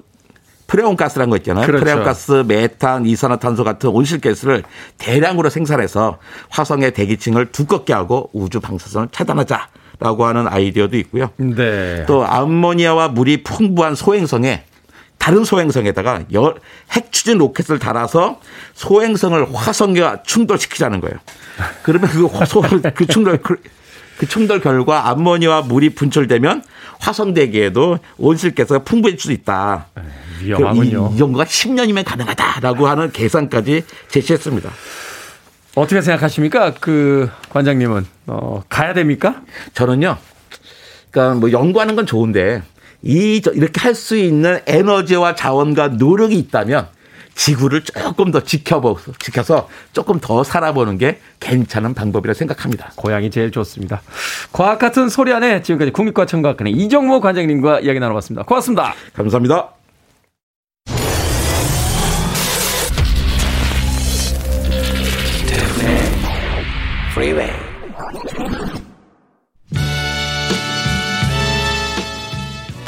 프레온가스라는 0.66 1.30
거 1.30 1.36
있잖아요. 1.38 1.66
그렇죠. 1.66 1.82
프레온가스, 1.82 2.44
메탄, 2.46 3.07
이산화탄소 3.07 3.64
같은 3.64 3.88
온실가스를 3.88 4.62
대량으로 4.99 5.49
생산해서 5.49 6.18
화성의 6.51 6.92
대기층을 6.92 7.53
두껍게 7.53 7.94
하고 7.94 8.28
우주 8.34 8.61
방사선을 8.61 9.09
차단하자. 9.11 9.68
라고 10.01 10.26
하는 10.26 10.46
아이디어도 10.46 10.96
있고요. 10.99 11.30
네. 11.36 12.05
또 12.07 12.24
암모니아와 12.24 13.09
물이 13.09 13.42
풍부한 13.42 13.94
소행성에 13.94 14.62
다른 15.18 15.44
소행성에다가 15.44 16.22
핵 16.92 17.11
추진 17.11 17.38
로켓을 17.38 17.78
달아서 17.80 18.40
소행성을 18.74 19.53
화성과 19.53 20.22
충돌시키자는 20.22 21.01
거예요. 21.01 21.16
그러면 21.82 22.09
그, 22.09 22.28
소, 22.46 22.62
그 22.94 23.07
충돌 23.09 23.38
그, 23.38 23.57
그 24.18 24.26
충돌 24.26 24.61
결과 24.61 25.09
암모니아와 25.09 25.62
물이 25.62 25.90
분출되면 25.90 26.62
화성 27.01 27.34
대기에도 27.34 27.99
온실가스가 28.18 28.84
풍부해질 28.84 29.20
수 29.20 29.32
있다. 29.32 29.86
네, 29.96 30.03
위험하군요. 30.42 31.11
이, 31.12 31.16
이 31.16 31.20
연구가 31.20 31.44
10년이면 31.44 32.05
가능하다라고 32.05 32.86
하는 32.86 33.11
계산까지 33.11 33.82
제시했습니다. 34.09 34.70
어떻게 35.78 36.00
생각하십니까? 36.00 36.74
그 36.80 37.30
관장님은 37.50 38.06
어, 38.26 38.62
가야 38.68 38.94
됩니까? 38.94 39.42
저는요. 39.74 40.16
그러니까 41.10 41.38
뭐 41.40 41.52
연구하는 41.52 41.96
건 41.96 42.06
좋은데 42.06 42.62
이 43.02 43.40
이렇게 43.54 43.80
할 43.80 43.94
수 43.94 44.16
있는 44.16 44.60
에너지와 44.66 45.34
자원과 45.34 45.88
노력이 45.88 46.36
있다면 46.38 46.88
지구를 47.34 47.84
조금 47.84 48.32
더 48.32 48.42
지켜보 48.42 48.98
지켜서 49.20 49.68
조금 49.92 50.18
더 50.20 50.42
살아보는 50.42 50.98
게 50.98 51.20
괜찮은 51.38 51.94
방법이라 51.94 52.34
생각합니다. 52.34 52.92
고향이 52.96 53.30
제일 53.30 53.52
좋습니다. 53.52 54.02
과학 54.52 54.80
같은 54.80 55.08
소리 55.08 55.32
안에 55.32 55.62
지금까지 55.62 55.92
국립과천과학관의 55.92 56.72
이정모 56.72 57.20
관장님과 57.20 57.80
이야기 57.80 58.00
나눠봤습니다. 58.00 58.42
고맙습니다. 58.44 58.94
감사합니다. 59.14 59.77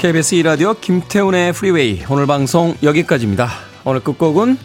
KBS 0.01 0.37
2라디오 0.37 0.81
김태훈의 0.81 1.53
프리웨이 1.53 2.03
오늘 2.09 2.27
방송 2.27 2.75
여기까지입니다. 2.83 3.51
오늘 3.85 4.01
끝곡은 4.01 4.57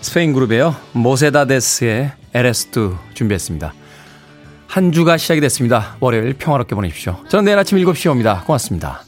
스페인 0.00 0.32
그룹이에요. 0.32 0.74
모세다데스의 0.90 2.10
Eres 2.34 2.75
tú 2.75 2.96
준비했습니다. 3.14 3.72
한 4.66 4.90
주가 4.90 5.18
시작이 5.18 5.40
됐습니다. 5.40 5.96
월요일 6.00 6.32
평화롭게 6.32 6.74
보내십시오. 6.74 7.16
저는 7.28 7.44
내일 7.44 7.56
아침 7.56 7.78
7시에 7.78 8.10
옵니다. 8.10 8.42
고맙습니다. 8.44 9.04